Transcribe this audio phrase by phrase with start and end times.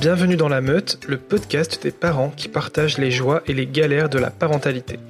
[0.00, 4.08] Bienvenue dans La Meute, le podcast des parents qui partagent les joies et les galères
[4.08, 5.00] de la parentalité.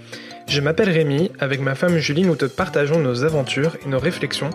[0.46, 4.48] Je m'appelle Rémi, avec ma femme Julie, nous te partageons nos aventures et nos réflexions,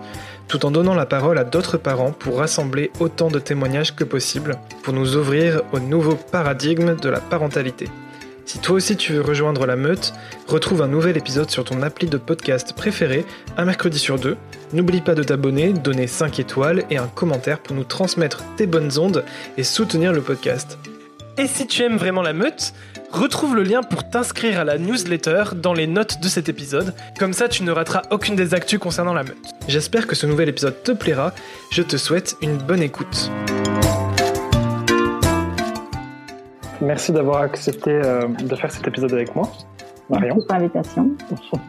[0.47, 4.55] tout en donnant la parole à d'autres parents pour rassembler autant de témoignages que possible,
[4.81, 7.85] pour nous ouvrir au nouveau paradigme de la parentalité.
[8.53, 10.13] Si toi aussi tu veux rejoindre la meute,
[10.47, 13.25] retrouve un nouvel épisode sur ton appli de podcast préféré,
[13.57, 14.37] un mercredi sur deux.
[14.73, 18.99] N'oublie pas de t'abonner, donner 5 étoiles et un commentaire pour nous transmettre tes bonnes
[18.99, 19.25] ondes
[19.57, 20.77] et soutenir le podcast.
[21.39, 22.75] Et si tu aimes vraiment la meute,
[23.11, 27.33] retrouve le lien pour t'inscrire à la newsletter dans les notes de cet épisode, comme
[27.33, 29.49] ça tu ne rateras aucune des actus concernant la meute.
[29.67, 31.33] J'espère que ce nouvel épisode te plaira,
[31.71, 33.31] je te souhaite une bonne écoute.
[36.83, 39.49] Merci d'avoir accepté euh, de faire cet épisode avec moi,
[40.09, 40.35] Marion.
[40.35, 41.11] Merci pour l'invitation.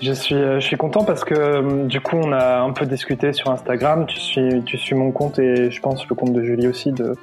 [0.00, 2.86] Je suis, euh, je suis content parce que euh, du coup on a un peu
[2.86, 4.06] discuté sur Instagram.
[4.06, 7.16] Tu suis, tu suis mon compte et je pense le compte de Julie aussi de,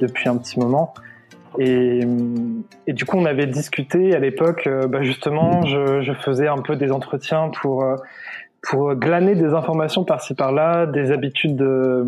[0.00, 0.94] depuis un petit moment.
[1.58, 2.06] Et,
[2.86, 4.68] et, du coup on avait discuté à l'époque.
[4.88, 7.84] Bah justement, je, je, faisais un peu des entretiens pour
[8.62, 12.04] pour glaner des informations par-ci par-là, des habitudes de,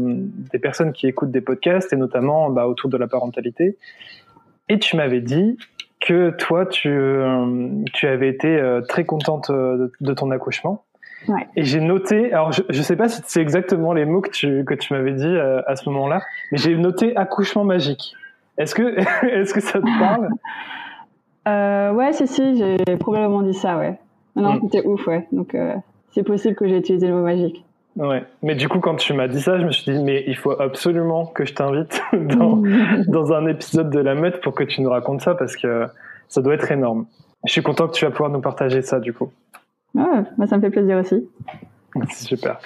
[0.53, 3.77] des personnes qui écoutent des podcasts et notamment bah, autour de la parentalité.
[4.69, 5.59] Et tu m'avais dit
[6.01, 10.84] que toi, tu, euh, tu avais été euh, très contente euh, de, ton accouchement.
[11.29, 11.47] Ouais.
[11.57, 14.65] Et j'ai noté, alors je ne sais pas si c'est exactement les mots que tu,
[14.67, 16.20] que tu m'avais dit à ce moment-là,
[16.53, 18.15] mais j'ai noté accouchement magique.
[18.59, 20.29] Est-ce que, est-ce que ça te parle?
[21.47, 23.98] Euh, Ouais, si, si, j'ai probablement dit ça, ouais.
[24.35, 24.61] Non, mm.
[24.62, 25.29] c'était ouf, ouais.
[25.31, 25.55] Donc
[26.12, 27.62] c'est possible que j'ai utilisé le mot magique.
[27.97, 30.37] Ouais, mais du coup, quand tu m'as dit ça, je me suis dit, mais il
[30.37, 32.62] faut absolument que je t'invite dans,
[33.06, 35.86] dans un épisode de la meute pour que tu nous racontes ça parce que
[36.28, 37.06] ça doit être énorme.
[37.47, 39.31] Je suis content que tu vas pouvoir nous partager ça, du coup.
[39.97, 41.28] Ah, bah ça me fait plaisir aussi.
[42.11, 42.59] Super.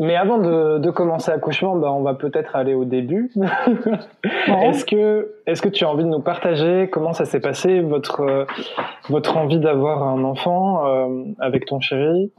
[0.00, 3.32] Mais avant de, de commencer l'accouchement, bah, on va peut-être aller au début.
[4.62, 8.46] est-ce que, est-ce que tu as envie de nous partager comment ça s'est passé votre
[9.08, 12.30] votre envie d'avoir un enfant euh, avec ton chéri?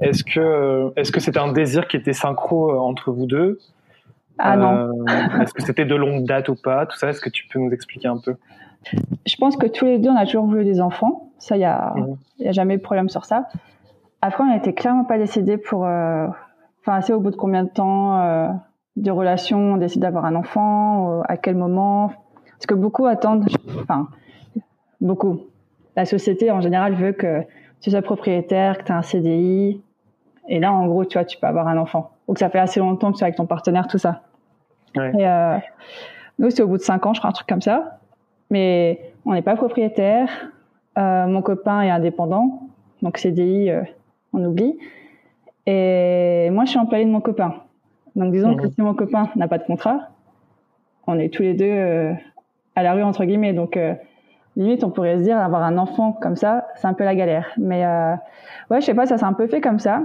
[0.00, 3.58] Est-ce que est-ce que c'était un désir qui était synchro euh, entre vous deux?
[4.38, 4.72] Ah non.
[4.74, 6.84] Euh, est-ce que c'était de longue date ou pas?
[6.84, 8.36] Tout ça, est-ce que tu peux nous expliquer un peu?
[9.26, 11.30] Je pense que tous les deux, on a toujours voulu des enfants.
[11.38, 12.16] Ça, il y a, mhm.
[12.40, 13.48] y a jamais de problème sur ça.
[14.20, 15.86] Après, on n'était clairement pas décidé pour
[16.86, 18.48] Enfin, c'est au bout de combien de temps euh,
[18.94, 22.12] de relation on décide d'avoir un enfant, euh, à quel moment?
[22.52, 23.48] Parce que beaucoup attendent,
[23.80, 24.08] enfin,
[25.00, 25.40] beaucoup.
[25.96, 27.42] La société en général veut que
[27.80, 29.82] tu sois propriétaire, que tu as un CDI.
[30.48, 32.12] Et là, en gros, tu vois, tu peux avoir un enfant.
[32.28, 34.22] Donc, ça fait assez longtemps que tu es avec ton partenaire, tout ça.
[34.94, 35.10] Ouais.
[35.18, 35.58] Et euh,
[36.38, 37.98] nous, c'est au bout de cinq ans, je crois, un truc comme ça.
[38.50, 40.28] Mais on n'est pas propriétaire.
[40.98, 42.60] Euh, mon copain est indépendant.
[43.02, 43.82] Donc, CDI, euh,
[44.32, 44.78] on oublie.
[45.66, 47.54] Et moi, je suis employée de mon copain.
[48.14, 48.70] Donc, disons que mhm.
[48.70, 50.08] si mon copain n'a pas de contrat,
[51.06, 52.12] on est tous les deux euh,
[52.74, 53.52] à la rue, entre guillemets.
[53.52, 53.94] Donc, euh,
[54.56, 57.48] limite, on pourrait se dire, avoir un enfant comme ça, c'est un peu la galère.
[57.58, 58.14] Mais euh,
[58.70, 60.02] ouais, je sais pas, ça s'est un peu fait comme ça.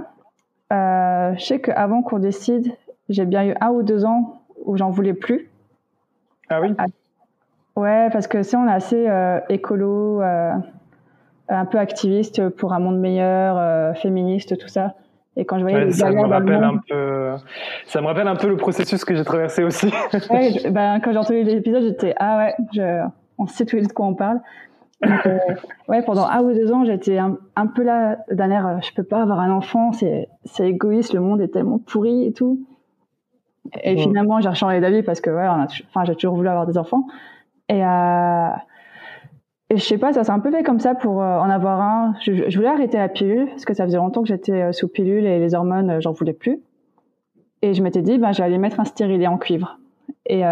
[0.70, 2.72] Je sais qu'avant qu'on décide,
[3.08, 5.50] j'ai bien eu un ou deux ans où j'en voulais plus.
[6.48, 6.74] Ah oui?
[6.78, 6.86] Ah,
[7.74, 9.08] Ouais, parce que si on est assez
[9.48, 14.94] écolo, un peu activiste pour un monde meilleur, féministe, tout ça.
[15.36, 17.32] Et quand je voyais les ça me rappelle un peu,
[17.86, 19.86] ça me rappelle un peu le processus que j'ai traversé aussi.
[20.30, 23.02] ouais, ben, quand j'ai entendu l'épisode, j'étais ah ouais, je,
[23.38, 24.40] on sait tous les deux de quoi on parle.
[25.02, 25.38] Donc, euh,
[25.88, 28.92] ouais, pendant un ou deux ans, j'étais un, un, peu là d'un air, euh, je
[28.94, 32.66] peux pas avoir un enfant, c'est c'est égoïste, le monde est tellement pourri et tout.
[33.84, 37.06] Et finalement, j'ai changé d'avis parce que ouais, enfin, j'ai toujours voulu avoir des enfants.
[37.68, 38.48] Et euh,
[39.72, 41.80] et je sais pas, ça s'est un peu fait comme ça pour euh, en avoir
[41.80, 42.14] un.
[42.20, 44.86] Je, je, voulais arrêter la pilule parce que ça faisait longtemps que j'étais euh, sous
[44.86, 46.60] pilule et les hormones, euh, j'en voulais plus.
[47.62, 49.78] Et je m'étais dit, ben, j'allais mettre un stérilet en cuivre.
[50.26, 50.42] Et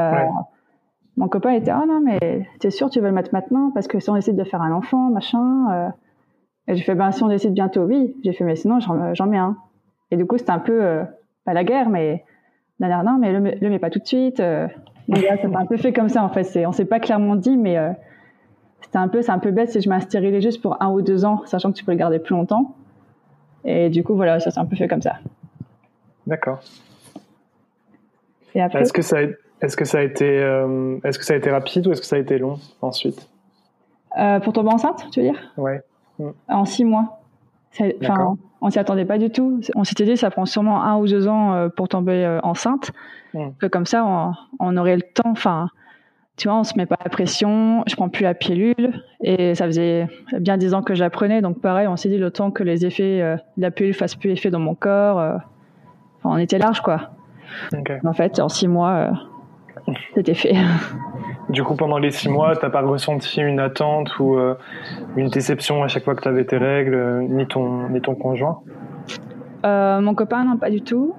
[1.17, 3.71] mon copain était, oh non, mais t'es sûr tu veux le mettre maintenant?
[3.75, 5.93] Parce que si on décide de faire un enfant, machin.
[6.67, 8.17] Et j'ai fait, ben si on décide bientôt, oui.
[8.23, 9.57] J'ai fait, mais sinon j'en mets un.
[10.13, 11.03] Et du coup, c'était un peu
[11.45, 12.25] pas la guerre, mais
[12.79, 14.39] non, mais le, le mets pas tout de suite.
[14.39, 16.65] donc là, ça un peu fait comme ça en fait.
[16.65, 17.77] On s'est pas clairement dit, mais
[18.83, 21.25] c'était un peu, c'est un peu bête si je m'instérilisais juste pour un ou deux
[21.25, 22.75] ans, sachant que tu peux le garder plus longtemps.
[23.65, 25.17] Et du coup, voilà, ça s'est un peu fait comme ça.
[26.27, 26.61] D'accord.
[28.55, 29.23] Est-ce que ça, a,
[29.61, 32.07] est-ce que ça a été, euh, est-ce que ça a été rapide ou est-ce que
[32.07, 33.29] ça a été long ensuite?
[34.19, 35.53] Euh, Pour tomber enceinte, tu veux dire?
[35.57, 35.83] Ouais.
[36.19, 36.31] Mm.
[36.49, 37.21] En six mois.
[38.03, 39.61] Enfin, on s'y attendait pas du tout.
[39.77, 42.91] On s'était dit, ça prend sûrement un ou deux ans euh, pour tomber enceinte.
[43.35, 43.51] Mm.
[43.61, 45.31] Que comme ça, on, on, aurait le temps.
[45.31, 45.69] Enfin,
[46.41, 49.67] tu vois, on se met pas la pression, je prends plus la pilule et ça
[49.67, 50.07] faisait
[50.39, 53.21] bien dix ans que j'apprenais, donc pareil, on s'est dit le temps que les effets
[53.21, 55.37] euh, de la pilule fassent plus effet dans mon corps, euh,
[56.25, 57.11] on était large quoi.
[58.05, 58.91] En fait, en six mois,
[59.89, 60.55] euh, c'était fait.
[61.51, 64.39] Du coup, pendant les six mois, t'as pas ressenti une attente ou
[65.17, 68.61] une déception à chaque fois que tu avais tes règles, ni ton, ni ton conjoint?
[69.65, 71.13] Mon copain, non, pas du tout.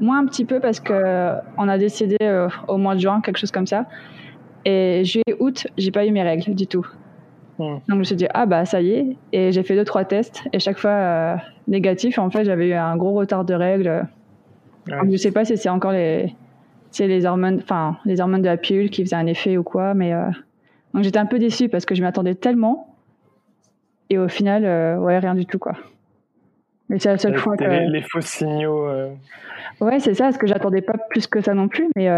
[0.00, 2.16] Moi, un petit peu parce que on a décidé
[2.66, 3.84] au mois de juin, quelque chose comme ça.
[4.66, 6.86] Et juillet, août, j'ai pas eu mes règles du tout.
[7.58, 7.74] Hmm.
[7.74, 10.04] Donc je me suis dit ah bah ça y est et j'ai fait deux trois
[10.04, 14.06] tests et chaque fois négatif en fait j'avais eu un gros retard de règles.
[14.86, 16.34] Je je sais pas si c'est encore les
[16.90, 19.94] c'est les hormones, enfin les hormones de la pilule qui faisaient un effet ou quoi.
[19.94, 20.28] Mais euh,
[20.92, 22.94] donc j'étais un peu déçue parce que je m'attendais tellement
[24.10, 25.76] et au final, euh, ouais, rien du tout quoi.
[26.88, 28.86] Mais c'est la seule fois que les, faux signaux.
[28.86, 29.10] Euh.
[29.80, 32.08] Ouais, c'est ça, parce que j'attendais pas plus que ça non plus, mais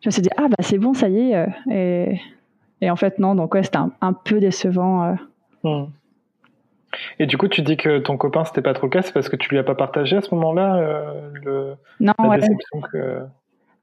[0.00, 2.20] je me suis dit ah bah c'est bon, ça y est, et,
[2.80, 5.16] et en fait non, donc ouais, c'était un, peu décevant.
[5.62, 5.84] Hmm.
[7.18, 9.28] Et du coup, tu dis que ton copain, c'était pas trop le cas, c'est parce
[9.28, 10.80] que tu lui as pas partagé à ce moment-là
[11.32, 13.26] le, non, la déception que.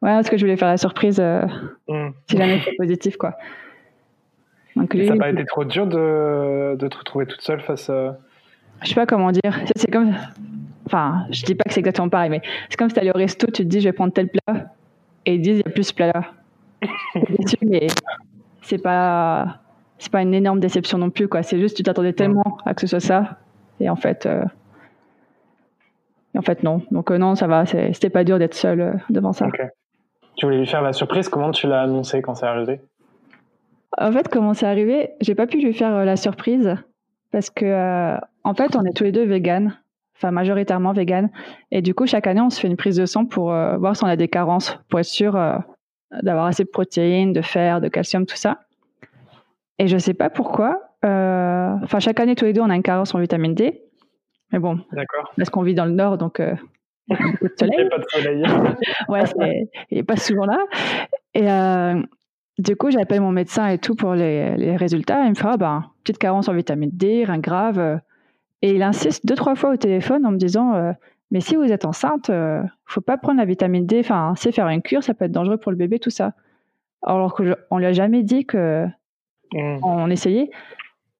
[0.01, 1.45] Ouais, parce que je voulais faire la surprise euh,
[1.87, 2.09] mm.
[2.27, 3.37] si jamais c'est positif, quoi.
[4.75, 8.17] Donc, ça n'a pas été trop dur de, de, te retrouver toute seule face à.
[8.81, 9.59] Je sais pas comment dire.
[9.75, 10.15] C'est comme.
[10.87, 13.17] Enfin, je dis pas que c'est exactement pareil, mais c'est comme si tu allais au
[13.17, 14.73] resto, tu te dis je vais prendre tel plat,
[15.25, 16.31] et ils disent il y a plus ce plat-là.
[17.61, 17.87] mais
[18.61, 19.57] c'est pas.
[19.97, 21.43] C'est pas une énorme déception non plus, quoi.
[21.43, 23.37] C'est juste tu t'attendais tellement à que ce soit ça,
[23.79, 24.25] et en fait.
[24.25, 24.43] Euh,
[26.33, 26.81] et en fait, non.
[26.91, 27.65] Donc, euh, non, ça va.
[27.65, 29.47] C'était pas dur d'être seule devant ça.
[30.37, 32.79] Tu voulais lui faire la surprise, comment tu l'as annoncé quand c'est arrivé?
[33.97, 36.75] En fait, comment c'est arrivé, j'ai pas pu lui faire euh, la surprise
[37.31, 39.77] parce que euh, en fait, on est tous les deux véganes,
[40.21, 41.29] enfin majoritairement véganes,
[41.71, 43.95] et du coup chaque année on se fait une prise de sang pour euh, voir
[43.95, 45.33] si on a des carences, pour être sûr
[46.23, 48.59] d'avoir assez de protéines, de fer, de calcium, tout ça.
[49.79, 50.81] Et je sais pas pourquoi.
[51.03, 53.81] Enfin, chaque année tous les deux on a une carence en vitamine D.
[54.51, 54.79] Mais bon,
[55.37, 56.41] parce qu'on vit dans le nord, donc
[57.09, 58.43] il n'y a pas de soleil.
[59.09, 59.23] ouais,
[59.89, 60.59] il n'est pas souvent là.
[61.33, 62.01] Et euh,
[62.57, 65.23] du coup, j'appelle mon médecin et tout pour les, les résultats.
[65.25, 67.99] Il me fait ah, ben, petite carence en vitamine D, rien grave.
[68.61, 70.91] Et il insiste deux, trois fois au téléphone en me disant euh,
[71.31, 73.99] Mais si vous êtes enceinte, il euh, ne faut pas prendre la vitamine D.
[73.99, 76.33] Enfin, c'est faire une cure, ça peut être dangereux pour le bébé, tout ça.
[77.03, 78.85] Alors qu'on ne lui a jamais dit que
[79.53, 79.79] mmh.
[79.83, 80.51] on essayait.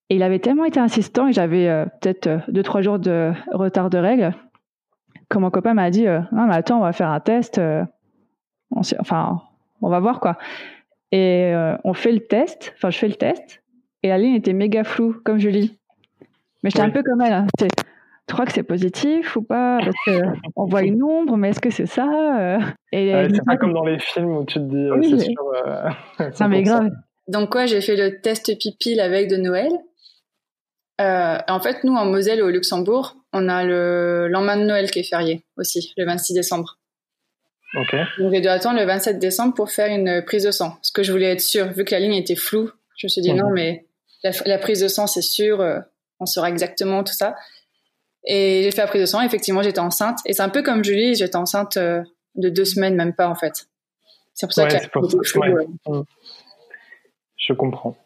[0.10, 3.98] Et il avait tellement été insistant et j'avais peut-être deux, trois jours de retard de
[3.98, 4.34] règles
[5.32, 7.84] quand mon copain m'a dit euh, non mais attends on va faire un test euh,
[8.70, 9.42] on enfin
[9.82, 10.38] on va voir quoi
[11.12, 13.64] et euh, on fait le test enfin je fais le test
[14.04, 15.80] et la ligne était méga floue comme Julie
[16.64, 17.48] mais j'étais un peu comme elle hein.
[17.58, 17.68] tu
[18.34, 19.80] crois que c'est positif ou pas?
[19.80, 20.22] Parce que
[20.56, 22.60] on voit une ombre mais est-ce que c'est ça
[22.92, 26.64] et c'est pas comme dans les films où tu te dis c'est sûr ça mais
[26.64, 26.90] grave
[27.28, 29.72] donc quoi j'ai fait le test pipi la veille de Noël
[31.00, 35.10] en fait nous en Moselle au Luxembourg on a le lendemain de Noël qui est
[35.10, 36.78] férié aussi, le 26 décembre.
[37.76, 37.96] Ok.
[38.20, 40.72] Donc j'ai dû attendre le 27 décembre pour faire une prise de sang.
[40.72, 43.22] Parce que je voulais être sûre, vu que la ligne était floue, je me suis
[43.22, 43.86] dit non, mais
[44.24, 45.80] la, prise de sang, c'est sûr, euh,
[46.22, 47.36] on saura exactement tout ça.
[48.24, 50.20] Et j'ai fait la prise de sang, effectivement, j'étais enceinte.
[50.26, 52.04] Et c'est un peu comme Julie, j'étais enceinte euh,
[52.36, 53.68] de deux semaines, même pas en fait.
[54.34, 56.04] C'est pour ça que mm.
[57.38, 57.98] Je comprends.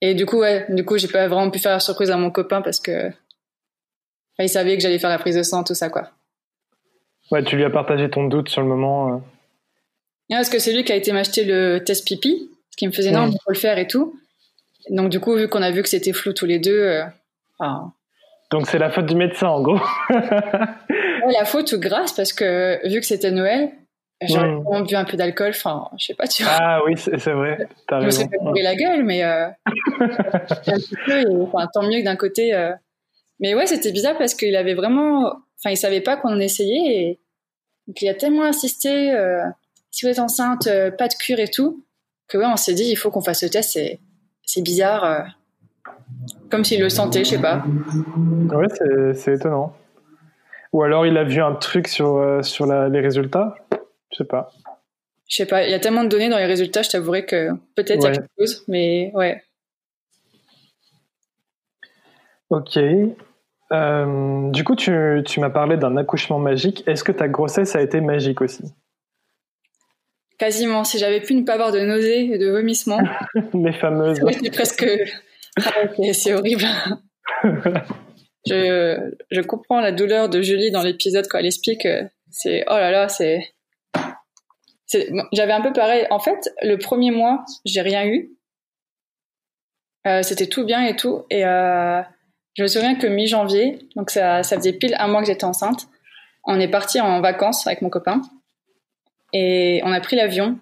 [0.00, 2.30] Et du coup, ouais, du coup, j'ai pas vraiment pu faire la surprise à mon
[2.30, 3.12] copain parce que
[4.38, 6.10] il savait que j'allais faire la prise de sang, tout ça, quoi.
[7.30, 9.14] Ouais, tu lui as partagé ton doute sur le moment.
[9.14, 9.18] Euh.
[10.30, 13.10] parce que c'est lui qui a été m'acheter le test pipi, ce qui me faisait
[13.10, 14.18] non, il faut le faire et tout.
[14.90, 17.04] Donc du coup, vu qu'on a vu que c'était flou tous les deux, euh,
[18.50, 19.80] donc c'est la faute du médecin en gros.
[20.10, 23.70] la faute ou grâce parce que vu que c'était Noël,
[24.22, 24.86] j'aurais mmh.
[24.86, 26.52] bu un peu d'alcool, enfin je sais pas, tu vois.
[26.58, 27.68] Ah oui, c'est vrai.
[27.90, 29.48] As je me fait la gueule, mais euh,
[30.00, 32.54] un petit peu, enfin, tant mieux que d'un côté.
[32.54, 32.72] Euh,
[33.40, 35.26] mais ouais, c'était bizarre parce qu'il avait vraiment,
[35.58, 37.20] enfin, il savait pas qu'on essayait et
[37.88, 39.42] donc, il a tellement insisté, euh,
[39.90, 41.86] si vous êtes enceinte, euh, pas de cure et tout,
[42.28, 43.70] que ouais, on s'est dit, il faut qu'on fasse le test.
[43.72, 43.98] C'est,
[44.44, 45.26] c'est bizarre,
[46.50, 47.64] comme s'il le sentait, je sais pas.
[48.50, 48.66] Ouais,
[49.14, 49.74] c'est, étonnant.
[50.72, 53.54] Ou alors il a vu un truc sur sur la, les résultats,
[54.12, 54.50] je sais pas.
[55.28, 57.50] Je sais pas, il y a tellement de données dans les résultats, je t'avouerais que
[57.74, 59.42] peut-être il y a quelque chose, mais ouais.
[62.50, 62.78] Ok.
[63.72, 64.90] Euh, du coup, tu,
[65.38, 66.82] m'as parlé d'un accouchement magique.
[66.86, 68.64] Est-ce que ta grossesse a été magique aussi?
[70.38, 70.84] Quasiment.
[70.84, 73.00] Si j'avais pu ne pas avoir de nausées et de vomissements.
[73.54, 74.20] Les fameuses.
[74.42, 74.86] C'est presque.
[76.12, 76.64] C'est horrible.
[78.46, 81.86] je, comprends la douleur de Julie dans l'épisode quand elle explique.
[82.30, 83.54] C'est oh là là, c'est.
[85.32, 86.06] J'avais un peu pareil.
[86.10, 88.30] En fait, le premier mois, j'ai rien eu.
[90.06, 91.24] Euh, c'était tout bien et tout.
[91.30, 92.00] Et euh,
[92.54, 95.88] je me souviens que mi-janvier, donc ça faisait pile un mois que j'étais enceinte,
[96.44, 98.22] on est parti en vacances avec mon copain
[99.32, 100.58] et on a pris l'avion.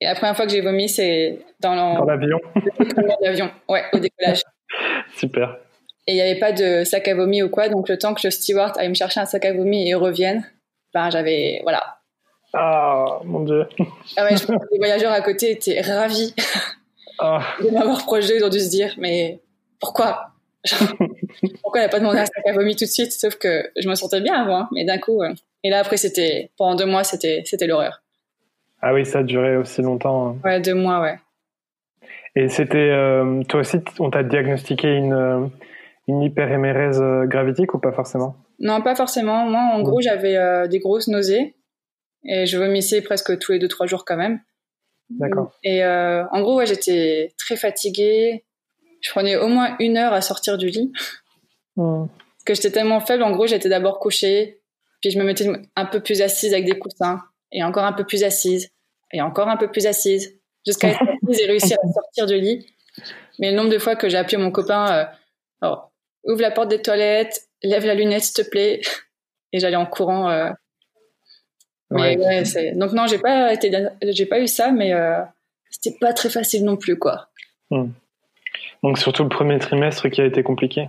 [0.00, 2.40] Et la première fois que j'ai vomi, c'est dans l'avion.
[3.20, 4.42] l'avion, ouais, au décollage.
[5.16, 5.56] Super.
[6.06, 8.22] Et il n'y avait pas de sac à vomi ou quoi, donc le temps que
[8.24, 10.44] le steward aille me chercher un sac à vomi et revienne,
[10.94, 11.98] ben j'avais, voilà.
[12.52, 13.66] Ah, mon dieu.
[14.16, 16.34] Ah ouais, je pense que les voyageurs à côté étaient ravis
[17.20, 17.40] ah.
[17.62, 18.36] de m'avoir projeté.
[18.36, 19.40] Ils ont dû se dire, mais
[19.78, 20.26] pourquoi?
[21.62, 23.12] Pourquoi elle n'a pas demandé un sac à vomi tout de suite?
[23.12, 25.22] Sauf que je me sentais bien avant, hein, mais d'un coup.
[25.62, 28.02] Et là, après, c'était pendant deux mois, c'était c'était l'horreur.
[28.82, 30.28] Ah oui, ça a duré aussi longtemps.
[30.28, 30.36] Hein.
[30.44, 31.18] Ouais, deux mois, ouais.
[32.36, 35.46] Et c'était euh, toi aussi, on t'a diagnostiqué une euh,
[36.06, 38.36] une hyperémérèse euh, gravitique ou pas forcément?
[38.58, 39.46] Non, pas forcément.
[39.46, 41.56] Moi, en gros, j'avais des grosses nausées
[42.24, 44.40] et je vomissais presque tous les deux trois jours quand même.
[45.08, 45.52] D'accord.
[45.62, 48.44] Et en gros, ouais, j'étais très fatiguée.
[49.00, 50.92] Je prenais au moins une heure à sortir du lit.
[51.74, 53.22] Parce que j'étais tellement faible.
[53.22, 54.60] En gros, j'étais d'abord couchée,
[55.00, 57.22] puis je me mettais un peu plus assise avec des coussins,
[57.52, 58.68] et encore un peu plus assise,
[59.10, 61.00] et encore un peu plus assise, jusqu'à être
[61.38, 62.66] et réussir à sortir du lit.
[63.38, 65.08] Mais le nombre de fois que j'ai appelé mon copain,
[65.62, 65.74] euh,
[66.24, 68.80] ouvre la porte des toilettes, lève la lunette, s'il te plaît,
[69.52, 70.28] et j'allais en courant.
[70.28, 70.50] Euh.
[71.90, 72.72] Mais ouais.
[72.74, 73.72] donc non, j'ai pas été,
[74.02, 75.22] j'ai pas eu ça, mais euh,
[75.70, 77.28] c'était pas très facile non plus, quoi.
[77.70, 77.88] Hmm.
[78.82, 80.88] Donc surtout le premier trimestre qui a été compliqué.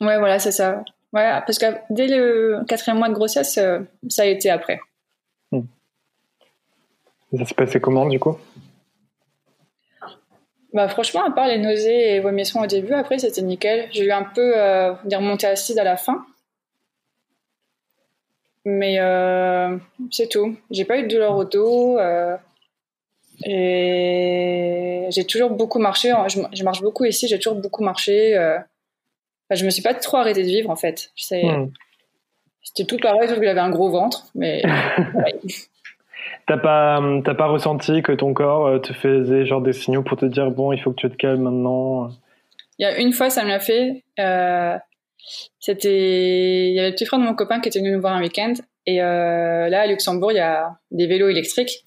[0.00, 0.84] Ouais, voilà, c'est ça.
[1.12, 3.58] Ouais, parce que dès le quatrième mois de grossesse,
[4.08, 4.80] ça a été après.
[5.52, 5.62] Hmm.
[7.38, 8.36] ça s'est passé comment du coup?
[10.74, 13.88] Bah franchement, à part les nausées et vomissements au début, après c'était nickel.
[13.92, 16.26] J'ai eu un peu euh, des remontées acides à la fin.
[18.64, 19.76] Mais euh,
[20.10, 20.56] c'est tout.
[20.72, 21.96] J'ai pas eu de douleur au dos.
[21.98, 22.36] Euh,
[23.44, 26.12] et j'ai toujours beaucoup marché.
[26.28, 28.36] Je, marche beaucoup ici, j'ai toujours beaucoup marché.
[28.36, 31.12] Euh, enfin, je me suis pas trop arrêtée de vivre en fait.
[31.30, 31.66] Hmm.
[32.62, 34.26] C'était tout pareil, sauf que j'avais un gros ventre.
[34.34, 34.62] Mais
[36.46, 40.18] T'as pas, t'as pas ressenti que ton corps euh, te faisait genre des signaux pour
[40.18, 42.10] te dire bon, il faut que tu te calmes maintenant
[42.78, 44.04] Il y a une fois, ça me l'a fait.
[44.18, 44.76] Euh,
[45.58, 48.14] c'était, il y avait le petit frère de mon copain qui était venu nous voir
[48.14, 48.52] un week-end.
[48.86, 51.86] Et euh, là, à Luxembourg, il y a des vélos électriques.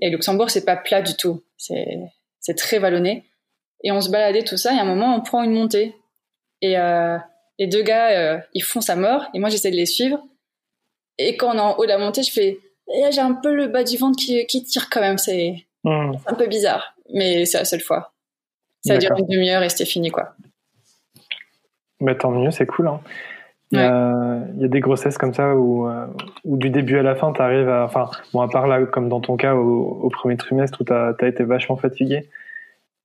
[0.00, 1.42] Et Luxembourg, c'est pas plat du tout.
[1.56, 1.98] C'est,
[2.40, 3.24] c'est très vallonné.
[3.84, 4.74] Et on se baladait tout ça.
[4.74, 5.94] Et à un moment, on prend une montée.
[6.62, 7.16] Et euh,
[7.58, 9.26] les deux gars, euh, ils foncent à mort.
[9.34, 10.18] Et moi, j'essaie de les suivre.
[11.18, 13.68] Et quand on est en haut de la montée, je fais, j'ai un peu le
[13.68, 15.18] bas du ventre qui, qui tire quand même.
[15.18, 16.12] C'est, hmm.
[16.26, 16.94] un peu bizarre.
[17.12, 18.12] Mais c'est la seule fois.
[18.84, 20.34] Ça a duré une demi-heure et c'était fini, quoi.
[22.00, 22.88] Bah, tant mieux, c'est cool.
[22.88, 23.00] Hein.
[23.72, 23.82] Il, y
[24.64, 26.06] a, des grossesses comme ça où, euh,
[26.44, 27.84] où du début à la fin, tu arrives à.
[27.84, 31.14] Enfin, bon, à part là, comme dans ton cas, au, premier trimestre où tu as,
[31.22, 32.28] été vachement fatigué,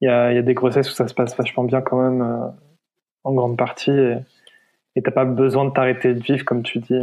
[0.02, 2.22] il y a, y a, des grossesses où ça se passe vachement bien quand même,
[2.22, 2.48] euh,
[3.24, 3.92] en grande partie,
[4.96, 7.00] et t'as pas besoin de t'arrêter de vivre, comme tu dis.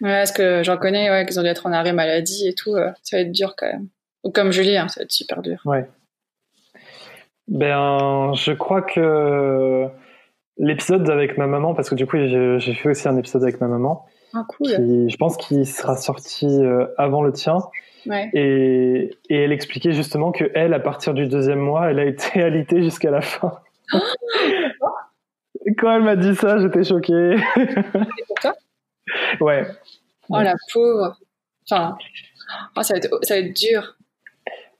[0.00, 2.74] Ouais, parce que j'en connais, ouais, qu'ils ont dû être en arrêt maladie et tout,
[2.74, 3.88] euh, ça va être dur quand même.
[4.24, 5.60] Ou comme Julie, hein, ça va être super dur.
[5.64, 5.88] Ouais.
[7.48, 9.88] Ben, je crois que
[10.58, 13.68] l'épisode avec ma maman, parce que du coup, j'ai fait aussi un épisode avec ma
[13.68, 14.06] maman.
[14.34, 14.68] Ah, cool.
[14.68, 17.58] je pense qu'il sera sorti euh, avant le tien.
[18.06, 18.28] Ouais.
[18.34, 22.42] Et, et, elle expliquait justement que elle, à partir du deuxième mois, elle a été
[22.42, 23.52] alitée jusqu'à la fin.
[25.78, 27.36] Quand elle m'a dit ça, j'étais choquée.
[28.26, 28.54] pour toi?
[29.40, 29.66] Ouais.
[30.28, 31.16] Oh la pauvre.
[31.68, 31.96] Enfin,
[32.76, 33.96] oh, ça, va être, ça va être dur.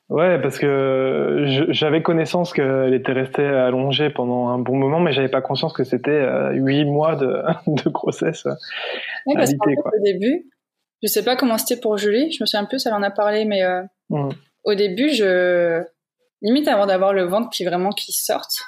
[0.09, 5.29] Ouais, parce que j'avais connaissance qu'elle était restée allongée pendant un bon moment, mais j'avais
[5.29, 8.45] pas conscience que c'était euh, huit mois de, de grossesse.
[9.27, 10.49] Ouais, parce qu'au début,
[11.03, 13.45] je sais pas comment c'était pour Julie, je me souviens plus, elle en a parlé,
[13.45, 14.29] mais euh, mmh.
[14.65, 15.83] au début, je
[16.41, 18.63] limite avant d'avoir le ventre qui vraiment qui sorte,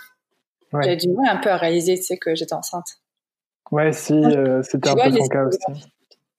[0.73, 2.99] j'avais du mal un peu à réaliser, tu sais, que j'étais enceinte.
[3.71, 5.59] Ouais, si, euh, c'était un peu ton cas aussi.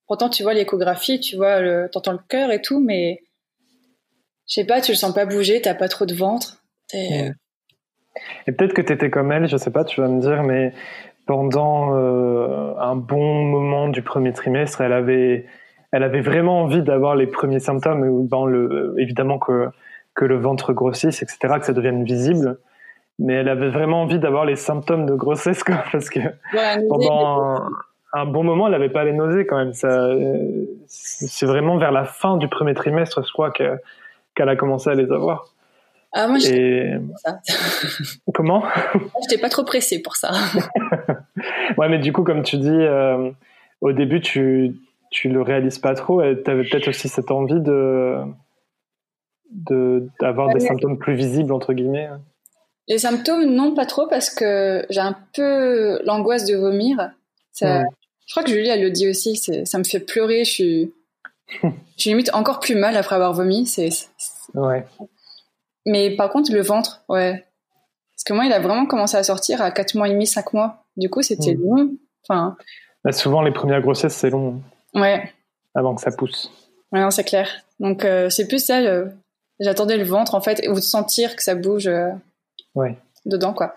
[0.08, 3.20] Pourtant, tu vois l'échographie, tu vois, le, t'entends le cœur et tout, mais
[4.48, 6.64] je sais pas, tu le sens pas bouger, t'as pas trop de ventre.
[6.94, 7.32] Et
[8.52, 10.74] peut-être que t'étais comme elle, je sais pas, tu vas me dire, mais
[11.28, 15.46] pendant euh, un bon moment du premier trimestre, elle avait,
[15.92, 19.70] elle avait vraiment envie d'avoir les premiers symptômes, dans le, évidemment que,
[20.16, 22.58] que le ventre grossisse, etc., que ça devienne visible.
[23.20, 26.20] Mais elle avait vraiment envie d'avoir les symptômes de grossesse, quoi, parce que
[26.88, 27.62] pendant
[28.14, 29.74] un, bon moment, elle n'avait pas les nausées quand même.
[29.74, 30.10] Ça,
[30.88, 33.78] c'est vraiment vers la fin du premier trimestre, je crois, que
[34.36, 35.54] qu'elle a commencé à les avoir.
[36.14, 36.94] Ah, moi, Et...
[37.18, 37.40] ça.
[38.34, 38.64] Comment?
[38.94, 40.32] Je n'étais pas trop pressée pour ça.
[41.78, 43.30] ouais, mais du coup, comme tu dis, euh,
[43.82, 44.76] au début, tu
[45.12, 46.22] tu le réalises pas trop.
[46.22, 48.22] Tu avais peut-être aussi cette envie de
[50.20, 52.10] d'avoir des symptômes plus visibles entre guillemets.
[52.90, 57.12] Les symptômes, non, pas trop, parce que j'ai un peu l'angoisse de vomir.
[57.54, 57.84] Ça,
[58.26, 60.44] Je crois que Julie, elle le dit aussi, ça me fait pleurer.
[60.44, 60.94] Je suis,
[61.98, 63.66] je limite encore plus mal après avoir vomi.
[63.68, 63.90] C'est,
[64.56, 64.86] Ouais.
[65.86, 67.46] Mais par contre, le ventre, ouais.
[68.14, 70.54] Parce que moi, il a vraiment commencé à sortir à 4 mois et demi, 5
[70.54, 70.84] mois.
[70.98, 71.62] Du coup, c'était Mm.
[71.62, 71.92] long.
[72.28, 72.58] Enfin,
[73.04, 74.62] Bah, souvent, les premières grossesses, c'est long
[74.96, 75.32] ouais.
[75.76, 76.52] avant que ça pousse.
[76.92, 77.48] Ouais, non, c'est clair.
[77.80, 78.82] Donc, euh, c'est plus ça.
[78.82, 79.12] le-
[79.60, 82.10] J'attendais le ventre, en fait, ou de sentir que ça bouge euh,
[82.76, 82.98] Ouais.
[83.26, 83.74] dedans, quoi.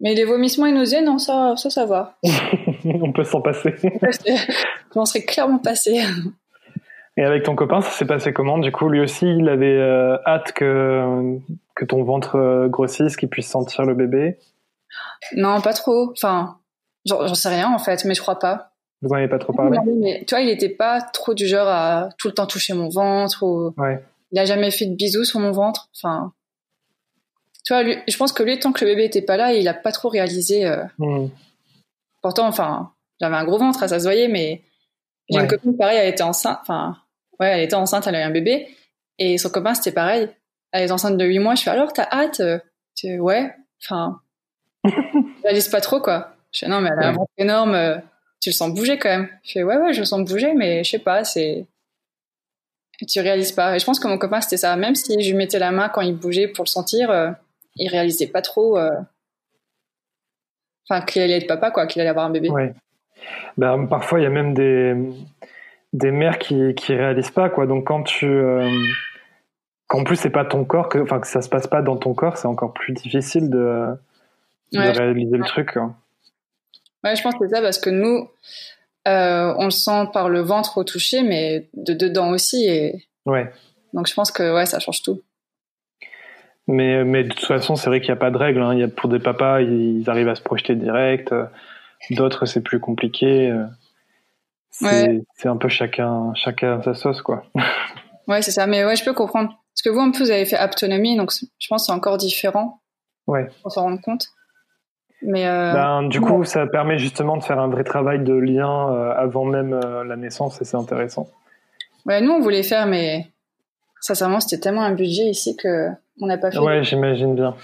[0.00, 2.16] Mais les vomissements et nausées, non, ça, ça, ça va.
[2.84, 3.74] On peut s'en passer.
[3.82, 6.02] Je m'en serais clairement passé.
[7.16, 8.58] Et avec ton copain, ça s'est passé comment?
[8.58, 11.38] Du coup, lui aussi, il avait euh, hâte que,
[11.76, 14.38] que ton ventre euh, grossisse, qu'il puisse sentir le bébé?
[15.36, 16.10] Non, pas trop.
[16.10, 16.58] Enfin,
[17.06, 18.72] j'en sais rien, en fait, mais je crois pas.
[19.00, 19.78] Vous en avez pas trop parlé?
[19.78, 22.74] Non, mais tu vois, il était pas trop du genre à tout le temps toucher
[22.74, 24.02] mon ventre ou Ouais.
[24.32, 25.88] il a jamais fait de bisous sur mon ventre.
[25.96, 26.32] Enfin,
[27.64, 29.66] tu vois, lui, je pense que lui, tant que le bébé était pas là, il
[29.68, 30.66] a pas trop réalisé.
[30.66, 31.28] euh, Hmm.
[32.22, 34.62] Pourtant, enfin, j'avais un gros ventre, ça se voyait, mais
[35.28, 35.44] j'ai Ouais.
[35.44, 36.58] une copine pareil, elle était enceinte.
[36.62, 36.96] Enfin,
[37.40, 38.68] ouais, elle était enceinte, elle avait un bébé
[39.18, 40.28] et son copain c'était pareil.
[40.72, 41.54] Elle est enceinte de 8 mois.
[41.54, 42.58] Je fais alors, t'as hâte euh
[42.96, 43.54] Tu fais, Ouais.
[43.82, 44.20] Enfin,
[44.84, 46.34] je réalise pas trop quoi.
[46.52, 47.74] Je fais non, mais elle a un ventre énorme.
[47.74, 47.96] euh,
[48.40, 49.28] tu le sens bouger quand même.
[49.42, 51.66] Je fais ouais, ouais, je le sens bouger, mais je sais pas, c'est.
[53.08, 53.74] Tu réalises pas.
[53.76, 54.74] Et je pense que mon copain c'était ça.
[54.76, 57.30] Même si je lui mettais la main quand il bougeait pour le sentir, euh,
[57.76, 58.78] il réalisait pas trop.
[58.78, 58.90] euh,
[60.88, 62.50] Enfin, qu'il allait être papa, quoi, qu'il allait avoir un bébé.
[62.50, 62.74] Ouais.
[63.56, 64.94] Ben, parfois, il y a même des,
[65.94, 67.66] des mères qui, qui réalisent pas, quoi.
[67.66, 68.26] Donc, quand tu.
[68.26, 68.68] euh,
[69.86, 72.12] qu'en plus, c'est pas ton corps, que, enfin, que ça se passe pas dans ton
[72.12, 73.94] corps, c'est encore plus difficile de,
[74.72, 74.90] de Ouais.
[74.90, 75.94] réaliser le truc, quoi.
[77.02, 78.28] Ouais, je pense que c'est ça parce que nous,
[79.08, 82.66] euh, on le sent par le ventre au toucher, mais de dedans aussi.
[82.68, 83.50] Et Ouais.
[83.94, 85.22] donc, je pense que ouais, ça change tout.
[86.66, 88.62] Mais, mais de toute façon, c'est vrai qu'il n'y a pas de règle.
[88.62, 88.72] Hein.
[88.74, 91.34] Il y a, pour des papas, ils arrivent à se projeter direct.
[92.10, 93.54] D'autres, c'est plus compliqué.
[94.70, 95.22] C'est Ouais.
[95.44, 97.44] un peu chacun, chacun sa sauce, quoi.
[98.26, 98.66] Ouais, c'est ça.
[98.66, 99.50] Mais ouais, je peux comprendre.
[99.50, 102.16] Parce que vous, en plus, vous avez fait aptonomie, donc je pense que c'est encore
[102.16, 102.80] différent.
[103.26, 103.48] Ouais.
[103.62, 104.28] Pour s'en rendre compte.
[105.20, 108.90] Mais euh, Ben, du coup, ça permet justement de faire un vrai travail de lien
[108.92, 111.28] euh, avant même euh, la naissance et c'est intéressant.
[112.06, 113.26] ouais, nous, on voulait faire, mais
[114.00, 115.88] sincèrement, c'était tellement un budget ici que
[116.20, 116.58] on n'a pas fait.
[116.58, 117.54] Ouais, j'imagine bien.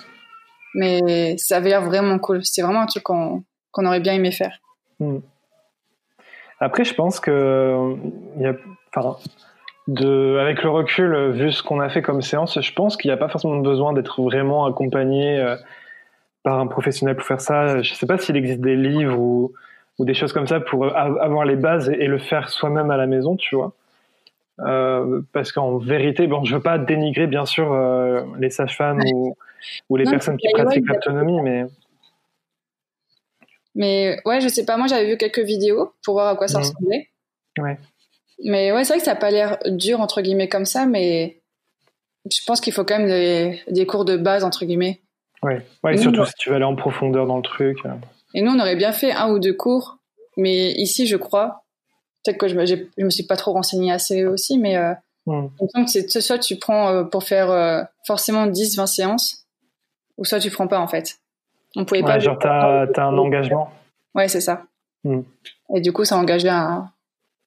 [0.74, 2.44] Mais ça avait l'air vraiment cool.
[2.44, 3.44] C'était vraiment un truc qu'on
[3.76, 4.58] aurait bien aimé faire.
[4.98, 5.18] Hmm.
[6.60, 7.96] Après, je pense que
[8.38, 8.54] y a,
[8.94, 9.16] enfin,
[9.88, 13.14] de, avec le recul, vu ce qu'on a fait comme séance, je pense qu'il n'y
[13.14, 15.56] a pas forcément besoin d'être vraiment accompagné euh,
[16.42, 17.82] par un professionnel pour faire ça.
[17.82, 19.52] Je ne sais pas s'il existe des livres ou,
[19.98, 22.90] ou des choses comme ça pour av- avoir les bases et, et le faire soi-même
[22.90, 23.72] à la maison, tu vois.
[24.66, 29.36] Euh, parce qu'en vérité, bon, je veux pas dénigrer bien sûr euh, les sages-femmes ou,
[29.88, 31.64] ou les Non, personnes qui pratiquent l'autonomie, mais
[33.74, 34.76] Mais ouais, je sais pas.
[34.76, 36.64] Moi, j'avais vu quelques vidéos pour voir à quoi ça Mhm.
[36.64, 37.08] ressemblait.
[37.58, 37.78] Ouais.
[38.44, 41.40] Mais ouais, c'est vrai que ça n'a pas l'air dur, entre guillemets, comme ça, mais
[42.30, 45.00] je pense qu'il faut quand même des, des cours de base, entre guillemets.
[45.42, 47.78] ouais, ouais, et surtout si tu veux aller en profondeur dans le truc.
[47.86, 47.90] euh.
[48.34, 49.98] Et nous, on aurait bien fait un ou deux cours,
[50.36, 51.64] mais ici, je crois,
[52.24, 54.94] peut-être que je me, je me suis pas trop renseignée assez aussi, mais euh,
[55.26, 59.46] semble que c'est soit tu prends euh, pour faire euh, forcément 10, 20 séances,
[60.18, 61.18] ou soit tu prends pas, en fait.
[61.76, 62.18] On pouvait pas.
[62.18, 63.70] Genre t'as as un engagement.
[64.14, 64.64] Ouais, c'est ça.
[65.04, 65.20] Hmm.
[65.74, 66.90] Et du coup, ça engageait un,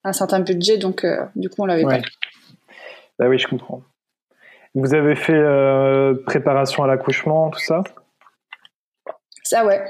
[0.03, 2.01] un certain budget, donc euh, du coup, on l'avait Ouais.
[2.01, 2.07] pas.
[3.19, 3.83] Bah oui, je comprends.
[4.75, 7.83] Vous avez fait euh, préparation à l'accouchement, tout ça?
[9.43, 9.83] Ça, ouais.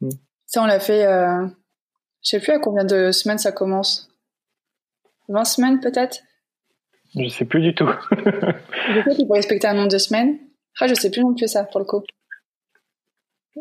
[0.00, 0.10] Hmm.
[0.46, 1.04] Ça, on l'a fait.
[1.06, 1.46] Euh,
[2.22, 4.09] je sais plus à combien de semaines ça commence.
[5.30, 6.20] 20 semaines peut-être?
[7.16, 7.88] Je sais plus du tout.
[8.10, 10.38] Je sais qu'il faut respecter un nombre de semaines?
[10.80, 12.02] Ah, je sais plus non plus ça pour le coup.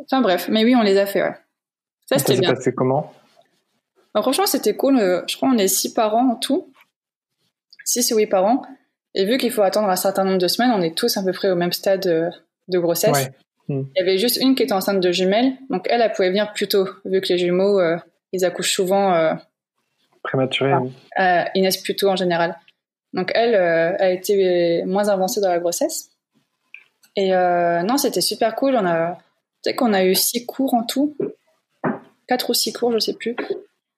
[0.03, 1.35] Enfin bref, mais oui, on les a fait, ouais.
[2.05, 2.53] Ça, Ça c'était s'est bien.
[2.53, 3.11] passé comment?
[4.13, 4.97] Alors, franchement, c'était cool.
[4.99, 6.71] Euh, Je crois qu'on est six parents en tout.
[7.85, 8.61] Six ou huit parents.
[9.15, 11.31] Et vu qu'il faut attendre un certain nombre de semaines, on est tous à peu
[11.31, 12.29] près au même stade euh,
[12.67, 13.11] de grossesse.
[13.11, 13.31] Ouais.
[13.67, 13.83] Hmm.
[13.95, 15.53] Il y avait juste une qui était enceinte de jumelles.
[15.69, 17.97] Donc, elle, elle pouvait venir plus tôt, vu que les jumeaux, euh,
[18.31, 19.33] ils accouchent souvent, euh,
[20.23, 20.91] Prématuré oui.
[21.19, 22.57] euh, ils naissent plus tôt en général.
[23.13, 26.09] Donc, elle euh, a été moins avancée dans la grossesse.
[27.15, 28.75] Et euh, non, c'était super cool.
[28.75, 29.17] On a,
[29.77, 31.15] qu'on a eu six cours en tout.
[32.27, 33.35] Quatre ou six cours, je sais plus.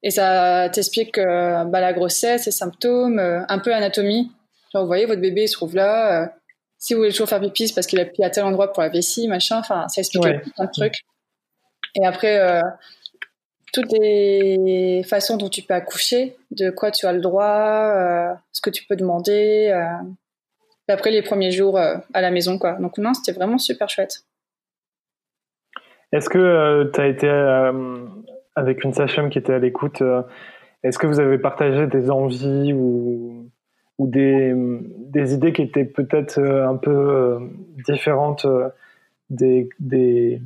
[0.04, 4.32] Et ça t'explique euh, bah, la grossesse, les symptômes, euh, un peu l'anatomie.
[4.74, 6.24] Genre, vous voyez, votre bébé il se trouve là.
[6.24, 6.28] euh,
[6.78, 8.82] si vous voulez toujours faire pipi, c'est parce qu'il a pied à tel endroit pour
[8.82, 9.60] la vessie, machin.
[9.60, 10.40] Enfin, ça explique Ouais.
[10.56, 10.96] plein de trucs.
[12.02, 12.62] Et après, euh,
[13.74, 18.62] toutes les façons dont tu peux accoucher, de quoi tu as le droit, euh, ce
[18.62, 19.70] que tu peux demander.
[19.72, 19.88] euh,
[20.88, 22.74] après les premiers jours euh, à la maison, quoi.
[22.74, 24.26] Donc non, c'était vraiment super chouette.
[26.12, 27.30] Est-ce que tu as été
[28.56, 30.04] avec une sage-femme qui était à l'écoute
[30.84, 33.50] Est-ce que vous avez partagé des envies ou, ou
[33.98, 37.40] ou des, des idées qui étaient peut-être un peu
[37.86, 38.46] différentes
[39.30, 40.42] des, des,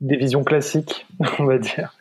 [0.00, 1.06] des visions classiques,
[1.38, 1.94] on va dire?